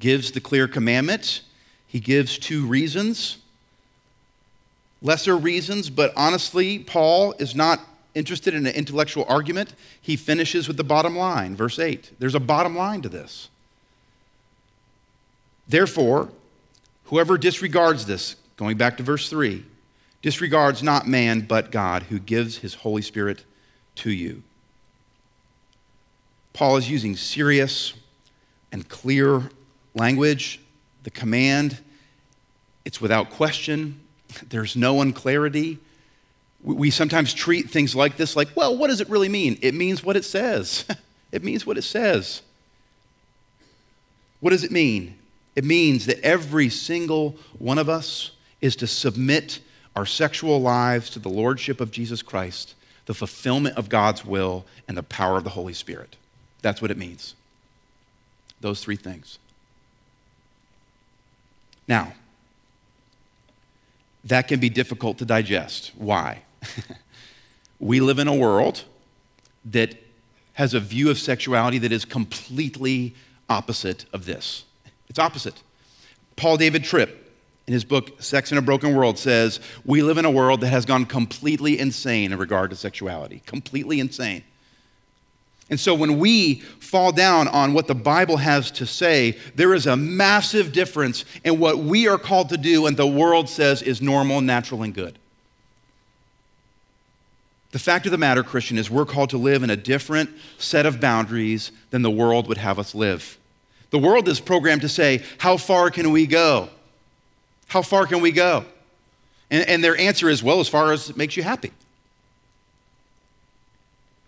gives 0.01 0.33
the 0.33 0.41
clear 0.41 0.67
commandment 0.67 1.43
he 1.97 2.01
gives 2.01 2.37
two 2.37 2.67
reasons, 2.67 3.39
lesser 5.01 5.35
reasons, 5.35 5.89
but 5.89 6.13
honestly, 6.15 6.79
Paul 6.79 7.33
is 7.39 7.55
not 7.55 7.81
interested 8.15 8.53
in 8.53 8.67
an 8.67 8.75
intellectual 8.75 9.25
argument. 9.31 9.73
He 10.03 10.15
finishes 10.15 10.69
with 10.69 10.77
the 10.77 10.85
bottom 10.85 11.17
line, 11.17 11.57
verse 11.57 11.79
8. 11.79 12.13
There's 12.19 12.35
a 12.35 12.39
bottom 12.39 12.77
line 12.77 13.01
to 13.01 13.09
this. 13.09 13.49
Therefore, 15.67 16.29
whoever 17.05 17.39
disregards 17.39 18.05
this, 18.05 18.37
going 18.59 18.77
back 18.77 18.99
to 18.99 19.03
verse 19.03 19.31
3, 19.31 19.65
disregards 20.21 20.83
not 20.83 21.09
man 21.09 21.41
but 21.41 21.73
God 21.73 22.03
who 22.03 22.19
gives 22.19 22.59
his 22.59 22.75
Holy 22.75 23.01
Spirit 23.01 23.43
to 23.95 24.11
you. 24.11 24.43
Paul 26.53 26.77
is 26.77 26.91
using 26.91 27.17
serious 27.17 27.95
and 28.71 28.87
clear 28.87 29.49
language 29.95 30.61
the 31.07 31.11
command, 31.13 31.79
it's 32.87 33.01
without 33.01 33.31
question. 33.31 34.01
There's 34.49 34.77
no 34.77 35.01
unclarity. 35.01 35.79
We 36.63 36.91
sometimes 36.91 37.35
treat 37.35 37.69
things 37.69 37.97
like 37.97 38.17
this 38.17 38.37
like, 38.37 38.49
well, 38.55 38.77
what 38.77 38.87
does 38.87 39.01
it 39.01 39.11
really 39.11 39.29
mean? 39.29 39.59
It 39.61 39.75
means 39.75 40.05
what 40.05 40.17
it 40.17 40.25
says. 40.25 40.87
it 41.33 41.43
means 41.43 41.67
what 41.67 41.77
it 41.77 41.83
says. 41.83 42.43
What 44.39 44.51
does 44.51 44.63
it 44.63 44.71
mean? 44.71 45.19
It 45.57 45.65
means 45.65 46.07
that 46.07 46.21
every 46.21 46.69
single 46.69 47.35
one 47.59 47.79
of 47.79 47.89
us 47.89 48.31
is 48.61 48.77
to 48.77 48.87
submit 48.87 49.59
our 49.97 50.07
sexual 50.07 50.61
lives 50.61 51.11
to 51.11 51.19
the 51.19 51.29
lordship 51.29 51.81
of 51.81 51.91
Jesus 51.91 52.23
Christ, 52.23 52.77
the 53.07 53.15
fulfillment 53.15 53.77
of 53.77 53.89
God's 53.89 54.25
will, 54.25 54.65
and 54.87 54.97
the 54.97 55.03
power 55.03 55.39
of 55.39 55.45
the 55.45 55.51
Holy 55.51 55.73
Spirit. 55.73 56.15
That's 56.63 56.81
what 56.81 56.93
it 56.93 56.99
means. 56.99 57.35
Those 58.61 58.81
three 58.81 58.97
things. 58.97 59.41
Now, 61.89 62.13
that 64.27 64.49
can 64.49 64.61
be 64.61 64.69
difficult 64.69 65.19
to 65.19 65.25
digest. 65.25 65.93
Why? 65.97 66.43
we 67.79 68.01
live 68.01 68.19
in 68.19 68.29
a 68.29 68.35
world 68.35 68.85
that 69.65 69.95
has 70.55 70.75
a 70.75 70.81
view 70.81 71.11
of 71.11 71.19
sexuality 71.19 71.79
that 71.79 71.93
is 71.93 72.05
completely 72.05 73.15
opposite 73.49 74.05
of 74.13 74.27
this. 74.27 74.65
It's 75.09 75.19
opposite. 75.19 75.63
Paul 76.35 76.57
David 76.57 76.85
Tripp, 76.85 77.35
in 77.67 77.73
his 77.73 77.85
book 77.85 78.21
Sex 78.21 78.51
in 78.51 78.59
a 78.59 78.63
Broken 78.63 78.95
World, 78.95 79.19
says, 79.19 79.61
We 79.85 80.03
live 80.03 80.19
in 80.19 80.25
a 80.25 80.31
world 80.31 80.61
that 80.63 80.69
has 80.69 80.85
gone 80.85 81.05
completely 81.07 81.79
insane 81.79 82.33
in 82.33 82.39
regard 82.39 82.71
to 82.71 82.77
sexuality. 82.77 83.43
Completely 83.47 84.01
insane. 84.01 84.43
And 85.69 85.81
so 85.81 85.95
when 85.95 86.19
we 86.19 86.57
fall 86.79 87.11
down 87.11 87.49
on 87.49 87.73
what 87.73 87.89
the 87.89 87.95
Bible 87.95 88.37
has 88.37 88.71
to 88.73 88.87
say, 88.87 89.37
there 89.57 89.75
is 89.75 89.87
a 89.87 89.97
massive 89.97 90.73
difference 90.73 91.25
in 91.45 91.59
what 91.59 91.79
we 91.79 92.07
are 92.07 92.19
called 92.19 92.51
to 92.51 92.57
do 92.57 92.87
and 92.87 92.97
the 92.97 93.07
world 93.07 93.49
says 93.49 93.83
is 93.83 94.01
normal, 94.01 94.41
natural, 94.41 94.83
and 94.83 94.95
good. 94.95 95.19
The 97.73 97.81
fact 97.81 98.07
of 98.07 98.13
the 98.13 98.19
matter, 98.19 98.45
Christian, 98.45 98.79
is 98.79 98.91
we're 98.91 99.05
called 99.05 99.31
to 99.31 99.39
live 99.39 99.63
in 99.63 99.71
a 99.71 99.77
different 99.77 100.31
set 100.57 100.87
of 100.87 101.01
boundaries 101.01 101.73
than 101.91 102.03
the 102.03 102.11
world 102.11 102.47
would 102.49 102.59
have 102.59 102.79
us 102.79 102.95
live. 102.95 103.37
The 103.91 103.99
world 103.99 104.29
is 104.29 104.41
programmed 104.41 104.83
to 104.83 104.89
say, 104.89 105.25
How 105.39 105.57
far 105.57 105.91
can 105.91 106.11
we 106.13 106.27
go? 106.27 106.71
How 107.67 107.83
far 107.83 108.07
can 108.07 108.21
we 108.21 108.31
go? 108.31 108.65
And, 109.51 109.69
and 109.69 109.85
their 109.85 109.97
answer 109.97 110.29
is, 110.29 110.43
Well, 110.43 110.61
as 110.61 110.69
far 110.69 110.93
as 110.93 111.11
it 111.11 111.17
makes 111.17 111.37
you 111.37 111.43
happy. 111.43 111.73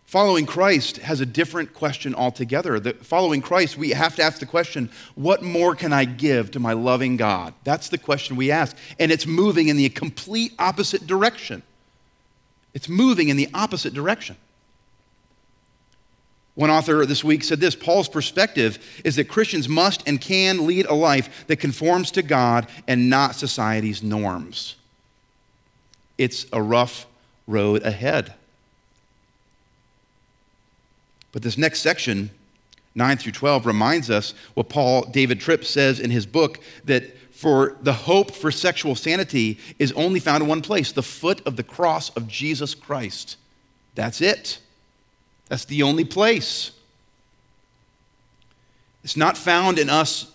Following 0.08 0.46
Christ 0.46 0.96
has 0.96 1.20
a 1.20 1.26
different 1.26 1.74
question 1.74 2.14
altogether. 2.14 2.80
The, 2.80 2.94
following 2.94 3.42
Christ, 3.42 3.76
we 3.76 3.90
have 3.90 4.16
to 4.16 4.22
ask 4.22 4.40
the 4.40 4.46
question, 4.46 4.90
what 5.16 5.42
more 5.42 5.74
can 5.74 5.92
I 5.92 6.06
give 6.06 6.50
to 6.52 6.58
my 6.58 6.72
loving 6.72 7.18
God? 7.18 7.52
That's 7.62 7.90
the 7.90 7.98
question 7.98 8.34
we 8.34 8.50
ask. 8.50 8.74
And 8.98 9.12
it's 9.12 9.26
moving 9.26 9.68
in 9.68 9.76
the 9.76 9.86
complete 9.90 10.54
opposite 10.58 11.06
direction. 11.06 11.62
It's 12.72 12.88
moving 12.88 13.28
in 13.28 13.36
the 13.36 13.50
opposite 13.52 13.92
direction. 13.92 14.38
One 16.54 16.70
author 16.70 17.04
this 17.04 17.22
week 17.22 17.44
said 17.44 17.60
this 17.60 17.76
Paul's 17.76 18.08
perspective 18.08 18.78
is 19.04 19.16
that 19.16 19.28
Christians 19.28 19.68
must 19.68 20.08
and 20.08 20.18
can 20.18 20.66
lead 20.66 20.86
a 20.86 20.94
life 20.94 21.46
that 21.48 21.56
conforms 21.56 22.10
to 22.12 22.22
God 22.22 22.66
and 22.86 23.10
not 23.10 23.34
society's 23.34 24.02
norms. 24.02 24.76
It's 26.16 26.46
a 26.50 26.62
rough 26.62 27.04
road 27.46 27.82
ahead. 27.82 28.32
But 31.32 31.42
this 31.42 31.58
next 31.58 31.80
section, 31.80 32.30
9 32.94 33.16
through 33.18 33.32
12, 33.32 33.66
reminds 33.66 34.10
us 34.10 34.34
what 34.54 34.68
Paul 34.68 35.02
David 35.02 35.40
Tripp 35.40 35.64
says 35.64 36.00
in 36.00 36.10
his 36.10 36.26
book 36.26 36.60
that 36.84 37.16
for 37.32 37.76
the 37.82 37.92
hope 37.92 38.32
for 38.32 38.50
sexual 38.50 38.96
sanity 38.96 39.58
is 39.78 39.92
only 39.92 40.18
found 40.18 40.42
in 40.42 40.48
one 40.48 40.62
place 40.62 40.90
the 40.90 41.02
foot 41.02 41.40
of 41.46 41.56
the 41.56 41.62
cross 41.62 42.10
of 42.10 42.26
Jesus 42.26 42.74
Christ. 42.74 43.36
That's 43.94 44.20
it. 44.20 44.58
That's 45.48 45.64
the 45.64 45.82
only 45.82 46.04
place. 46.04 46.72
It's 49.04 49.16
not 49.16 49.38
found 49.38 49.78
in 49.78 49.88
us 49.88 50.32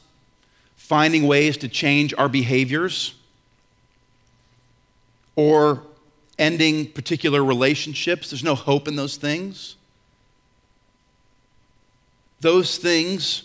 finding 0.78 1.28
ways 1.28 1.58
to 1.58 1.68
change 1.68 2.14
our 2.18 2.30
behaviors 2.30 3.16
or 5.36 5.84
ending 6.40 6.92
particular 6.92 7.44
relationships. 7.44 8.30
There's 8.30 8.44
no 8.44 8.56
hope 8.56 8.88
in 8.88 8.96
those 8.96 9.18
things. 9.18 9.76
Those 12.44 12.78
things, 12.78 13.44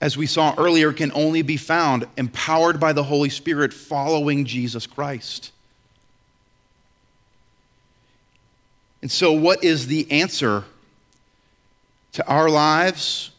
as 0.00 0.16
we 0.16 0.24
saw 0.24 0.54
earlier, 0.56 0.90
can 0.90 1.12
only 1.12 1.42
be 1.42 1.58
found 1.58 2.06
empowered 2.16 2.80
by 2.80 2.94
the 2.94 3.02
Holy 3.02 3.28
Spirit 3.28 3.74
following 3.74 4.46
Jesus 4.46 4.86
Christ. 4.86 5.52
And 9.02 9.10
so, 9.10 9.32
what 9.32 9.62
is 9.62 9.86
the 9.86 10.10
answer 10.10 10.64
to 12.12 12.26
our 12.26 12.48
lives, 12.48 13.32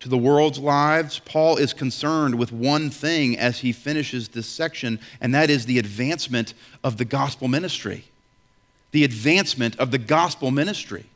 to 0.00 0.08
the 0.08 0.18
world's 0.18 0.58
lives? 0.58 1.20
Paul 1.20 1.56
is 1.56 1.72
concerned 1.72 2.36
with 2.36 2.50
one 2.50 2.90
thing 2.90 3.38
as 3.38 3.60
he 3.60 3.70
finishes 3.70 4.30
this 4.30 4.48
section, 4.48 4.98
and 5.20 5.32
that 5.36 5.50
is 5.50 5.66
the 5.66 5.78
advancement 5.78 6.52
of 6.82 6.96
the 6.96 7.04
gospel 7.04 7.46
ministry. 7.46 8.06
The 8.90 9.04
advancement 9.04 9.78
of 9.78 9.92
the 9.92 9.98
gospel 9.98 10.50
ministry 10.50 11.06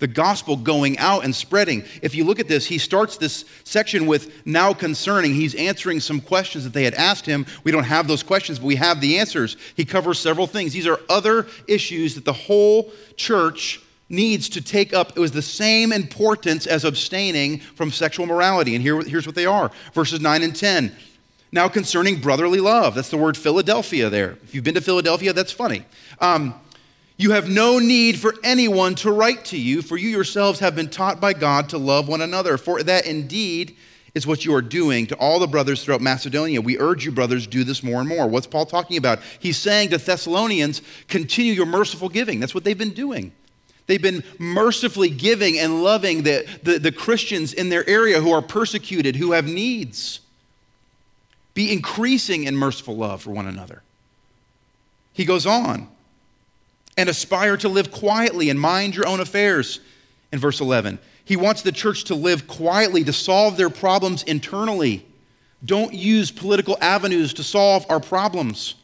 the 0.00 0.08
gospel 0.08 0.56
going 0.56 0.98
out 0.98 1.24
and 1.24 1.34
spreading. 1.34 1.84
If 2.02 2.14
you 2.14 2.24
look 2.24 2.40
at 2.40 2.48
this, 2.48 2.66
he 2.66 2.78
starts 2.78 3.16
this 3.16 3.44
section 3.64 4.06
with 4.06 4.44
now 4.46 4.74
concerning. 4.74 5.34
He's 5.34 5.54
answering 5.54 6.00
some 6.00 6.20
questions 6.20 6.64
that 6.64 6.72
they 6.72 6.84
had 6.84 6.94
asked 6.94 7.26
him. 7.26 7.46
We 7.62 7.70
don't 7.70 7.84
have 7.84 8.08
those 8.08 8.22
questions, 8.22 8.58
but 8.58 8.66
we 8.66 8.76
have 8.76 9.00
the 9.00 9.18
answers. 9.18 9.56
He 9.76 9.84
covers 9.84 10.18
several 10.18 10.46
things. 10.46 10.72
These 10.72 10.86
are 10.86 10.98
other 11.08 11.46
issues 11.68 12.14
that 12.16 12.24
the 12.24 12.32
whole 12.32 12.90
church 13.16 13.80
needs 14.08 14.48
to 14.48 14.60
take 14.60 14.92
up. 14.92 15.16
It 15.16 15.20
was 15.20 15.32
the 15.32 15.42
same 15.42 15.92
importance 15.92 16.66
as 16.66 16.84
abstaining 16.84 17.60
from 17.60 17.92
sexual 17.92 18.26
morality. 18.26 18.74
And 18.74 18.82
here, 18.82 19.00
here's 19.02 19.26
what 19.26 19.36
they 19.36 19.46
are 19.46 19.70
verses 19.94 20.20
9 20.20 20.42
and 20.42 20.56
10. 20.56 20.96
Now, 21.52 21.68
concerning 21.68 22.20
brotherly 22.20 22.60
love, 22.60 22.94
that's 22.94 23.10
the 23.10 23.16
word 23.16 23.36
Philadelphia 23.36 24.08
there. 24.08 24.38
If 24.44 24.54
you've 24.54 24.64
been 24.64 24.74
to 24.74 24.80
Philadelphia, 24.80 25.32
that's 25.32 25.50
funny. 25.50 25.84
Um, 26.20 26.54
you 27.20 27.32
have 27.32 27.50
no 27.50 27.78
need 27.78 28.18
for 28.18 28.34
anyone 28.42 28.94
to 28.94 29.12
write 29.12 29.44
to 29.46 29.58
you, 29.58 29.82
for 29.82 29.98
you 29.98 30.08
yourselves 30.08 30.60
have 30.60 30.74
been 30.74 30.88
taught 30.88 31.20
by 31.20 31.34
God 31.34 31.68
to 31.68 31.76
love 31.76 32.08
one 32.08 32.22
another. 32.22 32.56
For 32.56 32.82
that 32.82 33.04
indeed 33.04 33.76
is 34.14 34.26
what 34.26 34.46
you 34.46 34.54
are 34.54 34.62
doing 34.62 35.06
to 35.08 35.16
all 35.16 35.38
the 35.38 35.46
brothers 35.46 35.84
throughout 35.84 36.00
Macedonia. 36.00 36.62
We 36.62 36.78
urge 36.78 37.04
you, 37.04 37.12
brothers, 37.12 37.46
do 37.46 37.62
this 37.62 37.82
more 37.82 38.00
and 38.00 38.08
more. 38.08 38.26
What's 38.26 38.46
Paul 38.46 38.64
talking 38.64 38.96
about? 38.96 39.18
He's 39.38 39.58
saying 39.58 39.90
to 39.90 39.98
Thessalonians, 39.98 40.80
continue 41.08 41.52
your 41.52 41.66
merciful 41.66 42.08
giving. 42.08 42.40
That's 42.40 42.54
what 42.54 42.64
they've 42.64 42.78
been 42.78 42.94
doing. 42.94 43.32
They've 43.86 44.00
been 44.00 44.24
mercifully 44.38 45.10
giving 45.10 45.58
and 45.58 45.82
loving 45.82 46.22
the, 46.22 46.48
the, 46.62 46.78
the 46.78 46.92
Christians 46.92 47.52
in 47.52 47.68
their 47.68 47.86
area 47.86 48.22
who 48.22 48.32
are 48.32 48.40
persecuted, 48.40 49.16
who 49.16 49.32
have 49.32 49.44
needs. 49.44 50.20
Be 51.52 51.70
increasing 51.70 52.44
in 52.44 52.56
merciful 52.56 52.96
love 52.96 53.20
for 53.20 53.30
one 53.30 53.46
another. 53.46 53.82
He 55.12 55.26
goes 55.26 55.44
on 55.44 55.88
and 56.96 57.08
aspire 57.08 57.56
to 57.58 57.68
live 57.68 57.90
quietly 57.90 58.50
and 58.50 58.60
mind 58.60 58.94
your 58.94 59.06
own 59.06 59.20
affairs. 59.20 59.80
In 60.32 60.38
verse 60.38 60.60
11, 60.60 60.98
he 61.24 61.36
wants 61.36 61.62
the 61.62 61.72
church 61.72 62.04
to 62.04 62.14
live 62.14 62.46
quietly, 62.46 63.04
to 63.04 63.12
solve 63.12 63.56
their 63.56 63.70
problems 63.70 64.22
internally. 64.24 65.06
Don't 65.64 65.92
use 65.92 66.30
political 66.30 66.76
avenues 66.80 67.34
to 67.34 67.42
solve 67.42 67.84
our 67.88 68.00
problems. 68.00 68.74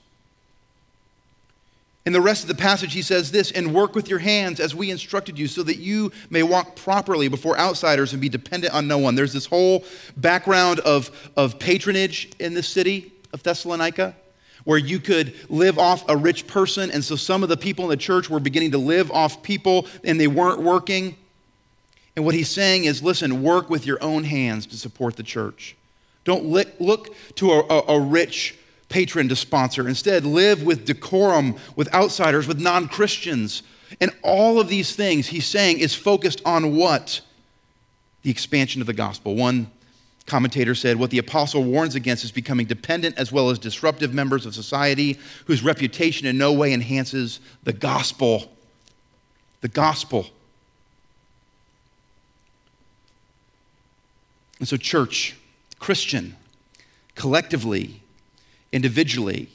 In 2.04 2.12
the 2.12 2.20
rest 2.20 2.42
of 2.42 2.48
the 2.48 2.54
passage, 2.54 2.92
he 2.92 3.02
says 3.02 3.32
this 3.32 3.50
and 3.50 3.74
work 3.74 3.96
with 3.96 4.08
your 4.08 4.20
hands 4.20 4.60
as 4.60 4.76
we 4.76 4.92
instructed 4.92 5.38
you, 5.38 5.48
so 5.48 5.64
that 5.64 5.78
you 5.78 6.12
may 6.30 6.44
walk 6.44 6.76
properly 6.76 7.26
before 7.26 7.58
outsiders 7.58 8.12
and 8.12 8.22
be 8.22 8.28
dependent 8.28 8.72
on 8.72 8.86
no 8.86 8.98
one. 8.98 9.16
There's 9.16 9.32
this 9.32 9.46
whole 9.46 9.84
background 10.16 10.78
of, 10.80 11.10
of 11.36 11.58
patronage 11.58 12.30
in 12.38 12.54
the 12.54 12.62
city 12.62 13.12
of 13.32 13.42
Thessalonica 13.42 14.14
where 14.66 14.76
you 14.76 14.98
could 14.98 15.32
live 15.48 15.78
off 15.78 16.04
a 16.08 16.16
rich 16.16 16.46
person. 16.46 16.90
And 16.90 17.02
so 17.02 17.14
some 17.14 17.44
of 17.44 17.48
the 17.48 17.56
people 17.56 17.84
in 17.84 17.90
the 17.90 17.96
church 17.96 18.28
were 18.28 18.40
beginning 18.40 18.72
to 18.72 18.78
live 18.78 19.10
off 19.12 19.42
people 19.42 19.86
and 20.04 20.20
they 20.20 20.26
weren't 20.26 20.60
working. 20.60 21.16
And 22.16 22.24
what 22.24 22.34
he's 22.34 22.48
saying 22.48 22.84
is 22.84 23.00
listen, 23.00 23.44
work 23.44 23.70
with 23.70 23.86
your 23.86 24.02
own 24.02 24.24
hands 24.24 24.66
to 24.66 24.76
support 24.76 25.16
the 25.16 25.22
church. 25.22 25.76
Don't 26.24 26.46
look 26.46 27.14
to 27.36 27.52
a, 27.52 27.60
a, 27.60 27.96
a 27.96 28.00
rich 28.00 28.58
patron 28.88 29.28
to 29.28 29.36
sponsor. 29.36 29.88
Instead, 29.88 30.24
live 30.24 30.64
with 30.64 30.84
decorum, 30.84 31.56
with 31.76 31.92
outsiders, 31.94 32.48
with 32.48 32.60
non 32.60 32.88
Christians. 32.88 33.62
And 34.00 34.10
all 34.24 34.58
of 34.58 34.68
these 34.68 34.96
things 34.96 35.28
he's 35.28 35.46
saying 35.46 35.78
is 35.78 35.94
focused 35.94 36.42
on 36.44 36.74
what? 36.74 37.20
The 38.22 38.32
expansion 38.32 38.80
of 38.80 38.88
the 38.88 38.92
gospel. 38.92 39.36
One 39.36 39.70
commentator 40.26 40.74
said 40.74 40.96
what 40.96 41.10
the 41.10 41.18
apostle 41.18 41.62
warns 41.62 41.94
against 41.94 42.24
is 42.24 42.32
becoming 42.32 42.66
dependent 42.66 43.16
as 43.16 43.30
well 43.32 43.48
as 43.48 43.58
disruptive 43.58 44.12
members 44.12 44.44
of 44.44 44.54
society 44.54 45.18
whose 45.46 45.62
reputation 45.62 46.26
in 46.26 46.36
no 46.36 46.52
way 46.52 46.72
enhances 46.72 47.40
the 47.62 47.72
gospel. 47.72 48.52
The 49.60 49.68
gospel. 49.68 50.26
And 54.58 54.66
so, 54.66 54.76
church, 54.76 55.36
Christian, 55.78 56.36
collectively, 57.14 58.00
individually, 58.72 59.48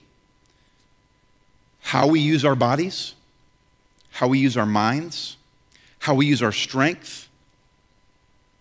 how 1.81 2.07
we 2.07 2.19
use 2.19 2.45
our 2.45 2.55
bodies, 2.55 3.15
how 4.11 4.27
we 4.27 4.39
use 4.39 4.55
our 4.55 4.65
minds, 4.65 5.37
how 5.99 6.13
we 6.13 6.27
use 6.27 6.41
our 6.41 6.51
strength, 6.51 7.27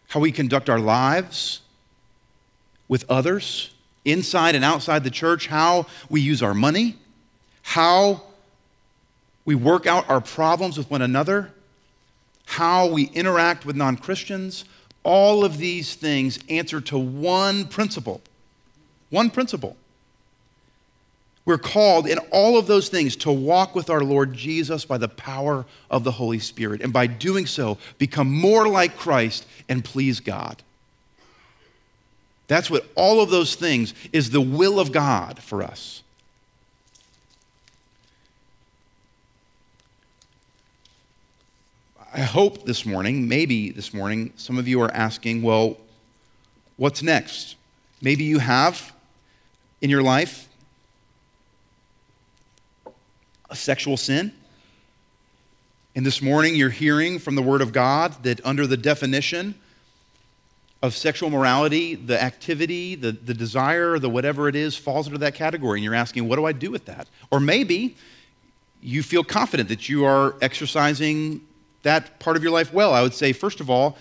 how 0.09 0.20
we 0.20 0.33
conduct 0.33 0.68
our 0.68 0.81
lives, 0.81 1.61
with 2.90 3.05
others, 3.09 3.70
inside 4.05 4.57
and 4.57 4.64
outside 4.64 5.05
the 5.05 5.11
church, 5.11 5.46
how 5.46 5.87
we 6.09 6.20
use 6.20 6.42
our 6.42 6.53
money, 6.53 6.96
how 7.62 8.20
we 9.44 9.55
work 9.55 9.87
out 9.87 10.11
our 10.11 10.20
problems 10.20 10.76
with 10.76 10.90
one 10.90 11.00
another, 11.00 11.53
how 12.46 12.88
we 12.88 13.05
interact 13.11 13.64
with 13.64 13.76
non 13.76 13.96
Christians, 13.96 14.64
all 15.05 15.44
of 15.44 15.57
these 15.57 15.94
things 15.94 16.40
answer 16.48 16.81
to 16.81 16.98
one 16.98 17.64
principle. 17.66 18.20
One 19.09 19.31
principle. 19.31 19.76
We're 21.44 21.59
called 21.59 22.09
in 22.09 22.18
all 22.33 22.59
of 22.59 22.66
those 22.66 22.88
things 22.88 23.14
to 23.16 23.31
walk 23.31 23.76
with 23.76 23.88
our 23.88 24.03
Lord 24.03 24.35
Jesus 24.35 24.85
by 24.85 24.98
the 24.98 25.09
power 25.09 25.64
of 25.92 26.03
the 26.03 26.11
Holy 26.11 26.40
Spirit, 26.40 26.81
and 26.81 26.92
by 26.92 27.07
doing 27.07 27.46
so, 27.46 27.79
become 27.98 28.33
more 28.33 28.68
like 28.68 28.96
Christ 28.96 29.46
and 29.68 29.85
please 29.85 30.18
God. 30.18 30.61
That's 32.50 32.68
what 32.68 32.84
all 32.96 33.20
of 33.20 33.30
those 33.30 33.54
things 33.54 33.94
is 34.12 34.30
the 34.30 34.40
will 34.40 34.80
of 34.80 34.90
God 34.90 35.38
for 35.38 35.62
us. 35.62 36.02
I 42.12 42.22
hope 42.22 42.64
this 42.66 42.84
morning, 42.84 43.28
maybe 43.28 43.70
this 43.70 43.94
morning, 43.94 44.32
some 44.34 44.58
of 44.58 44.66
you 44.66 44.80
are 44.80 44.90
asking, 44.90 45.42
well, 45.42 45.76
what's 46.76 47.04
next? 47.04 47.54
Maybe 48.02 48.24
you 48.24 48.40
have 48.40 48.92
in 49.80 49.88
your 49.88 50.02
life 50.02 50.48
a 53.48 53.54
sexual 53.54 53.96
sin. 53.96 54.32
And 55.94 56.04
this 56.04 56.20
morning 56.20 56.56
you're 56.56 56.70
hearing 56.70 57.20
from 57.20 57.36
the 57.36 57.42
Word 57.42 57.60
of 57.60 57.72
God 57.72 58.24
that 58.24 58.44
under 58.44 58.66
the 58.66 58.76
definition 58.76 59.54
of 60.83 60.95
sexual 60.95 61.29
morality, 61.29 61.95
the 61.95 62.21
activity, 62.21 62.95
the, 62.95 63.12
the 63.12 63.35
desire, 63.35 63.99
the 63.99 64.09
whatever 64.09 64.49
it 64.49 64.57
is, 64.57 64.77
falls 64.77 65.07
into 65.07 65.19
that 65.19 65.35
category. 65.35 65.79
And 65.79 65.85
you're 65.85 65.95
asking, 65.95 66.27
what 66.27 66.37
do 66.37 66.47
I 66.47 66.53
do 66.53 66.71
with 66.71 66.87
that? 66.87 67.07
Or 67.31 67.38
maybe 67.38 67.97
you 68.81 69.03
feel 69.03 69.23
confident 69.23 69.69
that 69.69 69.88
you 69.88 70.05
are 70.05 70.37
exercising 70.40 71.43
that 71.83 72.19
part 72.19 72.37
of 72.37 72.43
your 72.43 72.53
life 72.53 72.73
well. 72.73 72.95
I 72.95 73.03
would 73.03 73.14
say, 73.14 73.33
first 73.33 73.61
of 73.61 73.69
all, 73.69 73.99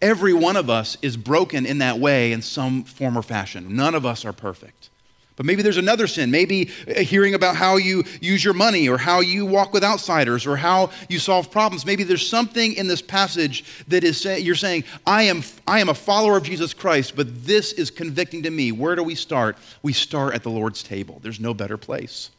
every 0.00 0.32
one 0.32 0.56
of 0.56 0.70
us 0.70 0.96
is 1.02 1.16
broken 1.16 1.66
in 1.66 1.78
that 1.78 1.98
way 1.98 2.32
in 2.32 2.40
some 2.40 2.84
form 2.84 3.18
or 3.18 3.22
fashion. 3.22 3.76
None 3.76 3.94
of 3.94 4.06
us 4.06 4.24
are 4.24 4.32
perfect. 4.32 4.88
But 5.36 5.46
maybe 5.46 5.62
there's 5.62 5.78
another 5.78 6.06
sin. 6.06 6.30
Maybe 6.30 6.70
uh, 6.88 7.00
hearing 7.00 7.34
about 7.34 7.56
how 7.56 7.76
you 7.76 8.04
use 8.20 8.44
your 8.44 8.54
money 8.54 8.88
or 8.88 8.98
how 8.98 9.20
you 9.20 9.44
walk 9.44 9.72
with 9.72 9.82
outsiders 9.82 10.46
or 10.46 10.56
how 10.56 10.90
you 11.08 11.18
solve 11.18 11.50
problems. 11.50 11.84
Maybe 11.84 12.04
there's 12.04 12.26
something 12.26 12.74
in 12.74 12.86
this 12.86 13.02
passage 13.02 13.64
that 13.88 14.04
is 14.04 14.20
say, 14.20 14.38
you're 14.38 14.54
saying, 14.54 14.84
I 15.06 15.24
am, 15.24 15.42
I 15.66 15.80
am 15.80 15.88
a 15.88 15.94
follower 15.94 16.36
of 16.36 16.44
Jesus 16.44 16.72
Christ, 16.72 17.16
but 17.16 17.44
this 17.44 17.72
is 17.72 17.90
convicting 17.90 18.44
to 18.44 18.50
me. 18.50 18.70
Where 18.70 18.94
do 18.94 19.02
we 19.02 19.16
start? 19.16 19.58
We 19.82 19.92
start 19.92 20.34
at 20.34 20.44
the 20.44 20.50
Lord's 20.50 20.84
table. 20.84 21.18
There's 21.22 21.40
no 21.40 21.52
better 21.52 21.76
place. 21.76 22.30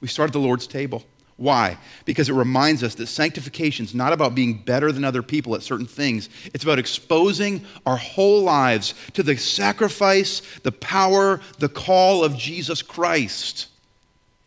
We 0.00 0.08
start 0.08 0.30
at 0.30 0.32
the 0.32 0.40
Lord's 0.40 0.66
table. 0.66 1.04
Why? 1.40 1.78
Because 2.04 2.28
it 2.28 2.34
reminds 2.34 2.82
us 2.82 2.94
that 2.96 3.06
sanctification 3.06 3.86
is 3.86 3.94
not 3.94 4.12
about 4.12 4.34
being 4.34 4.58
better 4.58 4.92
than 4.92 5.04
other 5.04 5.22
people 5.22 5.54
at 5.54 5.62
certain 5.62 5.86
things. 5.86 6.28
It's 6.52 6.64
about 6.64 6.78
exposing 6.78 7.64
our 7.86 7.96
whole 7.96 8.42
lives 8.42 8.92
to 9.14 9.22
the 9.22 9.38
sacrifice, 9.38 10.42
the 10.64 10.70
power, 10.70 11.40
the 11.58 11.70
call 11.70 12.22
of 12.22 12.36
Jesus 12.36 12.82
Christ. 12.82 13.68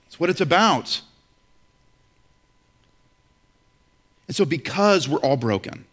That's 0.05 0.19
what 0.19 0.29
it's 0.29 0.39
about. 0.39 1.01
And 4.27 4.35
so, 4.35 4.45
because 4.45 5.09
we're 5.09 5.17
all 5.17 5.35
broken, 5.35 5.85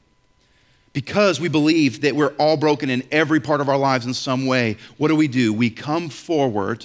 because 0.93 1.41
we 1.41 1.49
believe 1.49 2.03
that 2.03 2.15
we're 2.15 2.35
all 2.35 2.59
broken 2.59 2.91
in 2.91 3.05
every 3.11 3.41
part 3.41 3.63
of 3.63 3.71
our 3.71 3.79
lives 3.79 4.05
in 4.05 4.13
some 4.13 4.45
way, 4.45 4.77
what 4.99 5.09
do 5.09 5.17
we 5.17 5.29
do? 5.29 5.55
We 5.55 5.71
come 5.71 6.11
forward 6.11 6.85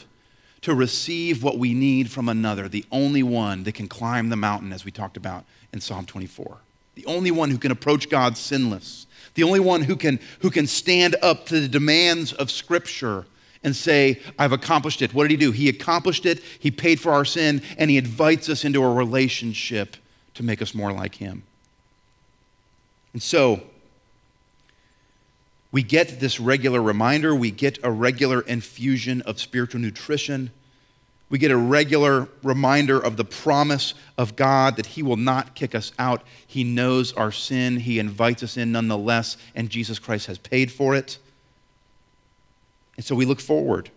to 0.65 0.73
receive 0.73 1.43
what 1.43 1.59
we 1.59 1.75
need 1.75 2.09
from 2.09 2.27
another, 2.27 2.67
the 2.67 2.85
only 2.91 3.21
one 3.21 3.63
that 3.65 3.75
can 3.75 3.87
climb 3.87 4.29
the 4.29 4.35
mountain, 4.35 4.73
as 4.73 4.83
we 4.83 4.89
talked 4.89 5.15
about 5.15 5.45
in 5.71 5.79
Psalm 5.79 6.07
24. 6.07 6.57
The 6.95 7.05
only 7.05 7.29
one 7.29 7.51
who 7.51 7.59
can 7.59 7.71
approach 7.71 8.09
God 8.09 8.35
sinless. 8.35 9.05
The 9.35 9.43
only 9.43 9.59
one 9.59 9.83
who 9.83 9.95
can, 9.95 10.19
who 10.39 10.49
can 10.49 10.65
stand 10.65 11.17
up 11.21 11.45
to 11.47 11.59
the 11.59 11.67
demands 11.67 12.33
of 12.33 12.49
Scripture 12.49 13.27
and 13.63 13.75
say, 13.75 14.19
I've 14.39 14.53
accomplished 14.53 15.03
it. 15.03 15.13
What 15.13 15.25
did 15.25 15.31
he 15.31 15.37
do? 15.37 15.51
He 15.51 15.69
accomplished 15.69 16.25
it, 16.25 16.41
he 16.57 16.71
paid 16.71 16.99
for 16.99 17.11
our 17.11 17.25
sin, 17.25 17.61
and 17.77 17.91
he 17.91 17.97
invites 17.97 18.49
us 18.49 18.65
into 18.65 18.83
a 18.83 18.91
relationship 18.91 19.97
to 20.33 20.41
make 20.41 20.63
us 20.63 20.73
more 20.73 20.91
like 20.91 21.13
him. 21.13 21.43
And 23.13 23.21
so, 23.21 23.61
we 25.75 25.83
get 25.83 26.21
this 26.21 26.39
regular 26.39 26.81
reminder, 26.81 27.35
we 27.35 27.51
get 27.51 27.79
a 27.83 27.91
regular 27.91 28.39
infusion 28.39 29.21
of 29.23 29.41
spiritual 29.41 29.81
nutrition. 29.81 30.49
We 31.27 31.37
get 31.37 31.51
a 31.51 31.57
regular 31.57 32.29
reminder 32.43 32.97
of 32.97 33.17
the 33.17 33.25
promise 33.25 33.93
of 34.17 34.37
God 34.37 34.77
that 34.77 34.85
He 34.85 35.03
will 35.03 35.17
not 35.17 35.53
kick 35.53 35.75
us 35.75 35.91
out. 35.99 36.23
He 36.47 36.63
knows 36.63 37.11
our 37.11 37.29
sin, 37.29 37.75
He 37.75 37.99
invites 37.99 38.41
us 38.41 38.55
in 38.55 38.71
nonetheless, 38.71 39.35
and 39.53 39.69
Jesus 39.69 39.99
Christ 39.99 40.27
has 40.27 40.37
paid 40.37 40.71
for 40.71 40.95
it. 40.95 41.17
And 42.95 43.05
so 43.05 43.13
we 43.13 43.25
look 43.25 43.41
forward, 43.41 43.89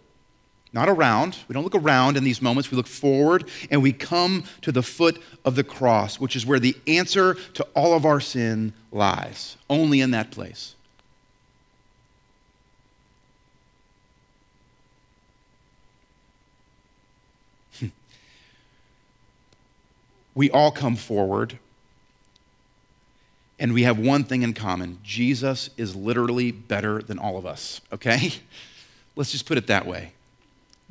not 0.73 0.88
around. 0.88 1.37
We 1.47 1.53
don't 1.53 1.62
look 1.62 1.77
around 1.77 2.17
in 2.17 2.25
these 2.25 2.43
moments. 2.43 2.73
We 2.73 2.77
look 2.77 2.88
forward 2.88 3.49
and 3.71 3.85
we 3.85 3.93
come 3.93 4.43
to 4.62 4.73
the 4.73 4.83
foot 4.83 5.23
of 5.45 5.55
the 5.55 5.62
cross, 5.62 6.19
which 6.19 6.35
is 6.35 6.45
where 6.45 6.59
the 6.59 6.75
answer 6.88 7.35
to 7.55 7.62
all 7.77 7.95
of 7.95 8.05
our 8.05 8.19
sin 8.19 8.73
lies, 8.91 9.57
only 9.71 10.01
in 10.01 10.11
that 10.11 10.33
place. 10.33 10.75
We 20.38 20.48
all 20.53 20.70
come 20.70 20.94
forward 20.94 21.59
and 23.59 23.74
we 23.74 23.83
have 23.83 23.98
one 23.98 24.22
thing 24.22 24.42
in 24.42 24.55
common 24.55 25.01
Jesus 25.03 25.68
is 25.77 25.96
literally 25.96 26.53
better 26.53 27.03
than 27.03 27.18
all 27.18 27.37
of 27.37 27.44
us, 27.44 27.81
okay? 27.92 28.35
Let's 29.16 29.33
just 29.33 29.46
put 29.46 29.59
it 29.59 29.66
that 29.66 29.85
way. 29.85 30.12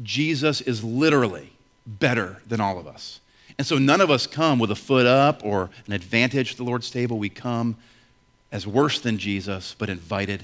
Jesus 0.03 0.59
is 0.59 0.83
literally 0.83 1.53
better 1.85 2.41
than 2.45 2.59
all 2.59 2.77
of 2.77 2.87
us. 2.87 3.21
And 3.57 3.65
so 3.65 3.77
none 3.77 4.01
of 4.01 4.11
us 4.11 4.27
come 4.27 4.59
with 4.59 4.69
a 4.69 4.75
foot 4.75 5.05
up 5.05 5.39
or 5.45 5.69
an 5.85 5.93
advantage 5.93 6.51
to 6.51 6.57
the 6.57 6.65
Lord's 6.65 6.91
table. 6.91 7.17
We 7.17 7.29
come 7.29 7.77
as 8.51 8.67
worse 8.67 8.99
than 8.99 9.17
Jesus, 9.17 9.77
but 9.79 9.89
invited 9.89 10.43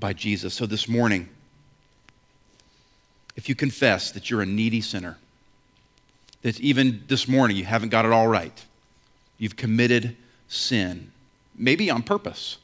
by 0.00 0.14
Jesus. 0.14 0.54
So 0.54 0.64
this 0.64 0.88
morning, 0.88 1.28
if 3.36 3.50
you 3.50 3.54
confess 3.54 4.10
that 4.12 4.30
you're 4.30 4.40
a 4.40 4.46
needy 4.46 4.80
sinner, 4.80 5.18
that 6.44 6.60
even 6.60 7.02
this 7.08 7.26
morning 7.26 7.56
you 7.56 7.64
haven't 7.64 7.88
got 7.88 8.04
it 8.04 8.12
all 8.12 8.28
right. 8.28 8.64
You've 9.38 9.56
committed 9.56 10.14
sin, 10.46 11.10
maybe 11.56 11.90
on 11.90 12.02
purpose. 12.02 12.58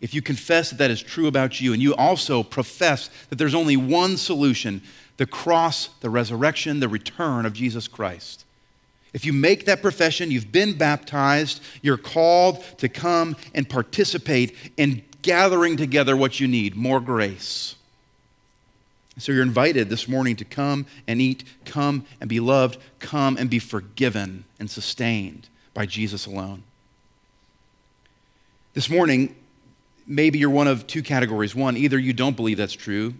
If 0.00 0.14
you 0.14 0.22
confess 0.22 0.70
that 0.70 0.78
that 0.78 0.90
is 0.90 1.02
true 1.02 1.26
about 1.26 1.60
you, 1.60 1.74
and 1.74 1.80
you 1.80 1.94
also 1.94 2.42
profess 2.42 3.10
that 3.28 3.36
there's 3.36 3.54
only 3.54 3.76
one 3.76 4.16
solution 4.16 4.82
the 5.18 5.26
cross, 5.26 5.88
the 6.00 6.08
resurrection, 6.08 6.80
the 6.80 6.88
return 6.88 7.44
of 7.44 7.52
Jesus 7.52 7.86
Christ. 7.86 8.46
If 9.12 9.26
you 9.26 9.32
make 9.34 9.66
that 9.66 9.82
profession, 9.82 10.30
you've 10.30 10.50
been 10.50 10.76
baptized, 10.76 11.62
you're 11.82 11.98
called 11.98 12.64
to 12.78 12.88
come 12.88 13.36
and 13.54 13.68
participate 13.68 14.56
in 14.78 15.02
gathering 15.20 15.76
together 15.76 16.16
what 16.16 16.40
you 16.40 16.48
need 16.48 16.74
more 16.74 16.98
grace 16.98 17.76
so 19.18 19.32
you're 19.32 19.42
invited 19.42 19.90
this 19.90 20.08
morning 20.08 20.36
to 20.36 20.44
come 20.44 20.86
and 21.06 21.20
eat, 21.20 21.44
come 21.64 22.06
and 22.20 22.30
be 22.30 22.40
loved, 22.40 22.78
come 22.98 23.36
and 23.36 23.50
be 23.50 23.58
forgiven 23.58 24.44
and 24.58 24.70
sustained 24.70 25.48
by 25.74 25.84
Jesus 25.86 26.26
alone. 26.26 26.62
This 28.74 28.88
morning, 28.88 29.34
maybe 30.06 30.38
you're 30.38 30.50
one 30.50 30.66
of 30.66 30.86
two 30.86 31.02
categories. 31.02 31.54
One, 31.54 31.76
either 31.76 31.98
you 31.98 32.14
don't 32.14 32.36
believe 32.36 32.56
that's 32.56 32.72
true, 32.72 33.14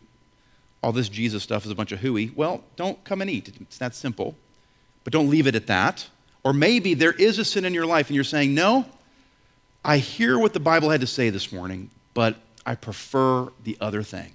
all 0.83 0.93
this 0.93 1.09
Jesus 1.09 1.43
stuff 1.43 1.65
is 1.65 1.71
a 1.71 1.75
bunch 1.75 1.93
of 1.93 2.01
hooey. 2.01 2.33
Well, 2.35 2.65
don't 2.77 3.03
come 3.05 3.21
and 3.21 3.31
eat. 3.31 3.53
It's 3.61 3.79
that 3.79 3.95
simple. 3.95 4.35
But 5.05 5.13
don't 5.13 5.29
leave 5.29 5.47
it 5.47 5.55
at 5.55 5.67
that. 5.67 6.09
Or 6.43 6.53
maybe 6.53 6.95
there 6.95 7.13
is 7.13 7.39
a 7.39 7.45
sin 7.45 7.65
in 7.65 7.75
your 7.75 7.87
life 7.87 8.09
and 8.09 8.15
you're 8.15 8.25
saying, 8.25 8.55
no, 8.55 8.87
I 9.85 9.99
hear 9.99 10.39
what 10.39 10.55
the 10.55 10.61
Bible 10.61 10.91
had 10.91 11.01
to 11.03 11.07
say 11.07 11.31
this 11.31 11.53
morning, 11.53 11.91
but 12.15 12.37
I 12.65 12.75
prefer 12.75 13.49
the 13.63 13.77
other 13.81 14.03
thing. 14.03 14.33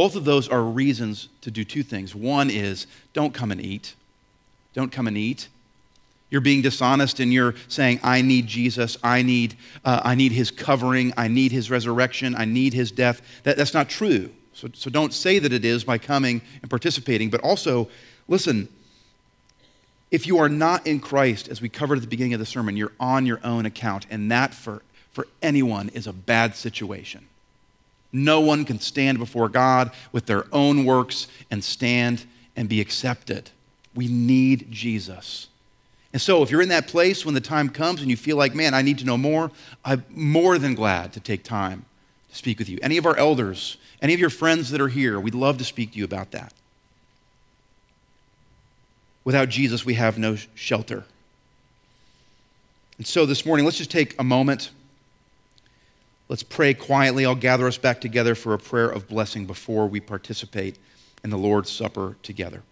Both 0.00 0.16
of 0.16 0.24
those 0.24 0.48
are 0.48 0.62
reasons 0.62 1.28
to 1.42 1.50
do 1.50 1.62
two 1.62 1.82
things. 1.82 2.14
One 2.14 2.48
is 2.48 2.86
don't 3.12 3.34
come 3.34 3.52
and 3.52 3.60
eat. 3.60 3.94
Don't 4.72 4.90
come 4.90 5.06
and 5.06 5.18
eat. 5.18 5.48
You're 6.30 6.40
being 6.40 6.62
dishonest 6.62 7.20
and 7.20 7.30
you're 7.34 7.54
saying, 7.68 8.00
I 8.02 8.22
need 8.22 8.46
Jesus. 8.46 8.96
I 9.04 9.20
need, 9.20 9.58
uh, 9.84 10.00
I 10.02 10.14
need 10.14 10.32
his 10.32 10.50
covering. 10.50 11.12
I 11.18 11.28
need 11.28 11.52
his 11.52 11.70
resurrection. 11.70 12.34
I 12.34 12.46
need 12.46 12.72
his 12.72 12.90
death. 12.90 13.20
That, 13.42 13.58
that's 13.58 13.74
not 13.74 13.90
true. 13.90 14.30
So, 14.54 14.70
so 14.72 14.88
don't 14.88 15.12
say 15.12 15.38
that 15.38 15.52
it 15.52 15.66
is 15.66 15.84
by 15.84 15.98
coming 15.98 16.40
and 16.62 16.70
participating. 16.70 17.28
But 17.28 17.42
also, 17.42 17.90
listen, 18.26 18.70
if 20.10 20.26
you 20.26 20.38
are 20.38 20.48
not 20.48 20.86
in 20.86 21.00
Christ, 21.00 21.46
as 21.48 21.60
we 21.60 21.68
covered 21.68 21.96
at 21.96 22.00
the 22.00 22.08
beginning 22.08 22.32
of 22.32 22.40
the 22.40 22.46
sermon, 22.46 22.74
you're 22.74 22.92
on 22.98 23.26
your 23.26 23.40
own 23.44 23.66
account. 23.66 24.06
And 24.08 24.30
that 24.30 24.54
for, 24.54 24.80
for 25.12 25.26
anyone 25.42 25.90
is 25.90 26.06
a 26.06 26.12
bad 26.14 26.56
situation. 26.56 27.26
No 28.12 28.40
one 28.40 28.64
can 28.64 28.80
stand 28.80 29.18
before 29.18 29.48
God 29.48 29.92
with 30.12 30.26
their 30.26 30.44
own 30.52 30.84
works 30.84 31.28
and 31.50 31.62
stand 31.62 32.24
and 32.56 32.68
be 32.68 32.80
accepted. 32.80 33.50
We 33.94 34.08
need 34.08 34.70
Jesus. 34.70 35.48
And 36.12 36.20
so, 36.20 36.42
if 36.42 36.50
you're 36.50 36.62
in 36.62 36.70
that 36.70 36.88
place 36.88 37.24
when 37.24 37.34
the 37.34 37.40
time 37.40 37.68
comes 37.68 38.00
and 38.00 38.10
you 38.10 38.16
feel 38.16 38.36
like, 38.36 38.54
man, 38.54 38.74
I 38.74 38.82
need 38.82 38.98
to 38.98 39.04
know 39.04 39.16
more, 39.16 39.50
I'm 39.84 40.04
more 40.10 40.58
than 40.58 40.74
glad 40.74 41.12
to 41.12 41.20
take 41.20 41.44
time 41.44 41.84
to 42.30 42.36
speak 42.36 42.58
with 42.58 42.68
you. 42.68 42.78
Any 42.82 42.96
of 42.96 43.06
our 43.06 43.16
elders, 43.16 43.76
any 44.02 44.12
of 44.12 44.20
your 44.20 44.30
friends 44.30 44.70
that 44.70 44.80
are 44.80 44.88
here, 44.88 45.20
we'd 45.20 45.34
love 45.34 45.58
to 45.58 45.64
speak 45.64 45.92
to 45.92 45.98
you 45.98 46.04
about 46.04 46.32
that. 46.32 46.52
Without 49.22 49.48
Jesus, 49.48 49.84
we 49.84 49.94
have 49.94 50.18
no 50.18 50.36
shelter. 50.54 51.04
And 52.98 53.06
so, 53.06 53.24
this 53.24 53.46
morning, 53.46 53.64
let's 53.64 53.78
just 53.78 53.90
take 53.90 54.18
a 54.18 54.24
moment 54.24 54.70
Let's 56.30 56.44
pray 56.44 56.74
quietly. 56.74 57.26
I'll 57.26 57.34
gather 57.34 57.66
us 57.66 57.76
back 57.76 58.00
together 58.00 58.36
for 58.36 58.54
a 58.54 58.58
prayer 58.58 58.88
of 58.88 59.08
blessing 59.08 59.46
before 59.46 59.88
we 59.88 59.98
participate 59.98 60.78
in 61.24 61.30
the 61.30 61.36
Lord's 61.36 61.70
Supper 61.70 62.16
together. 62.22 62.62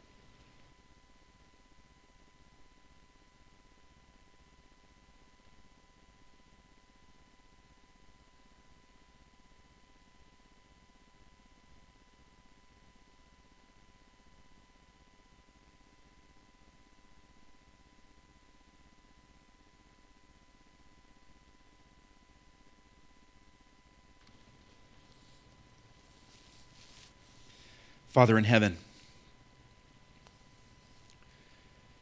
Father 28.19 28.37
in 28.37 28.43
heaven, 28.43 28.77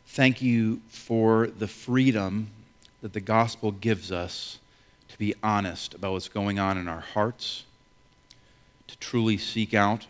thank 0.07 0.41
you 0.41 0.81
for 0.89 1.47
the 1.47 1.69
freedom 1.69 2.49
that 3.03 3.13
the 3.13 3.21
gospel 3.21 3.71
gives 3.71 4.11
us 4.11 4.59
to 5.11 5.19
be 5.19 5.35
honest 5.43 5.93
about 5.93 6.13
what's 6.13 6.31
going 6.31 6.59
on 6.59 6.79
in 6.79 6.89
our 6.89 7.01
hearts, 7.01 7.65
to 8.87 8.97
truly 8.97 9.37
seek 9.37 9.75
out 9.75 10.07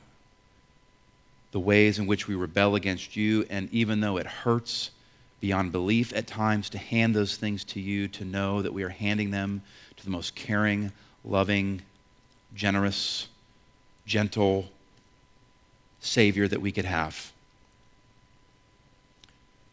the 1.51 1.59
ways 1.59 1.99
in 1.99 2.07
which 2.07 2.29
we 2.29 2.37
rebel 2.37 2.77
against 2.77 3.17
you, 3.17 3.45
and 3.51 3.69
even 3.73 3.99
though 3.99 4.17
it 4.17 4.27
hurts 4.27 4.93
beyond 5.41 5.73
belief 5.73 6.13
at 6.15 6.29
times, 6.29 6.71
to 6.71 6.79
hand 6.79 7.17
those 7.17 7.35
things 7.35 7.65
to 7.65 7.81
you, 7.81 8.07
to 8.07 8.25
know 8.25 8.63
that 8.63 8.73
we 8.73 8.85
are 8.85 8.91
handing 8.91 9.33
them 9.33 9.61
to 9.97 10.05
the 10.05 10.11
most 10.11 10.37
caring, 10.37 10.93
loving, 11.25 11.83
generous, 12.55 13.27
gentle, 14.07 14.71
Savior 16.01 16.49
that 16.49 16.61
we 16.61 16.73
could 16.73 16.85
have. 16.85 17.33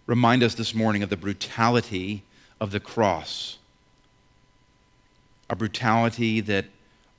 Remind 0.05 0.43
us 0.43 0.55
this 0.55 0.73
morning 0.73 1.01
of 1.03 1.09
the 1.09 1.17
brutality 1.17 2.23
of 2.59 2.71
the 2.71 2.79
cross, 2.79 3.57
a 5.49 5.55
brutality 5.55 6.41
that 6.41 6.65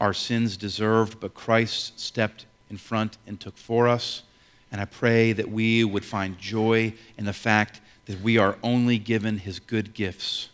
our 0.01 0.13
sins 0.13 0.57
deserved, 0.57 1.21
but 1.21 1.35
Christ 1.35 1.99
stepped 1.99 2.47
in 2.69 2.77
front 2.77 3.17
and 3.27 3.41
took 3.41 3.57
for 3.57 3.89
us. 3.89 4.23
And 4.71 4.81
I 4.81 4.85
pray 4.85 5.33
that 5.33 5.51
we 5.51 5.85
would 5.85 6.05
find 6.05 6.39
joy 6.39 6.95
in 7.17 7.25
the 7.25 7.33
fact 7.33 7.81
that 8.07 8.21
we 8.21 8.37
are 8.37 8.59
only 8.63 8.99
given 8.99 9.39
his 9.39 9.61
good 9.61 9.95
gifts 9.95 10.49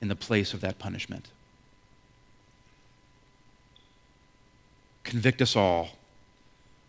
in 0.00 0.08
the 0.08 0.16
place 0.16 0.52
of 0.54 0.60
that 0.62 0.78
punishment. 0.78 1.28
Convict 5.04 5.40
us 5.40 5.54
all 5.54 5.90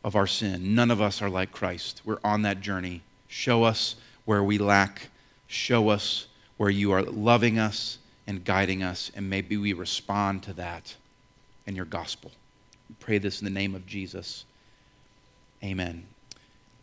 of 0.07 0.15
our 0.15 0.25
sin. 0.25 0.73
None 0.73 0.89
of 0.89 1.01
us 1.01 1.21
are 1.21 1.29
like 1.29 1.51
Christ. 1.51 2.01
We're 2.05 2.21
on 2.23 2.43
that 2.43 2.61
journey. 2.61 3.01
Show 3.27 3.63
us 3.63 3.97
where 4.23 4.41
we 4.41 4.57
lack. 4.57 5.09
Show 5.47 5.89
us 5.89 6.27
where 6.55 6.69
you 6.69 6.93
are 6.93 7.01
loving 7.01 7.59
us 7.59 7.97
and 8.25 8.45
guiding 8.45 8.81
us, 8.81 9.11
and 9.17 9.29
maybe 9.29 9.57
we 9.57 9.73
respond 9.73 10.43
to 10.43 10.53
that 10.53 10.95
in 11.65 11.75
your 11.75 11.83
gospel. 11.83 12.31
We 12.87 12.95
pray 13.01 13.17
this 13.17 13.41
in 13.41 13.45
the 13.45 13.51
name 13.51 13.75
of 13.75 13.85
Jesus. 13.85 14.45
Amen. 15.61 16.05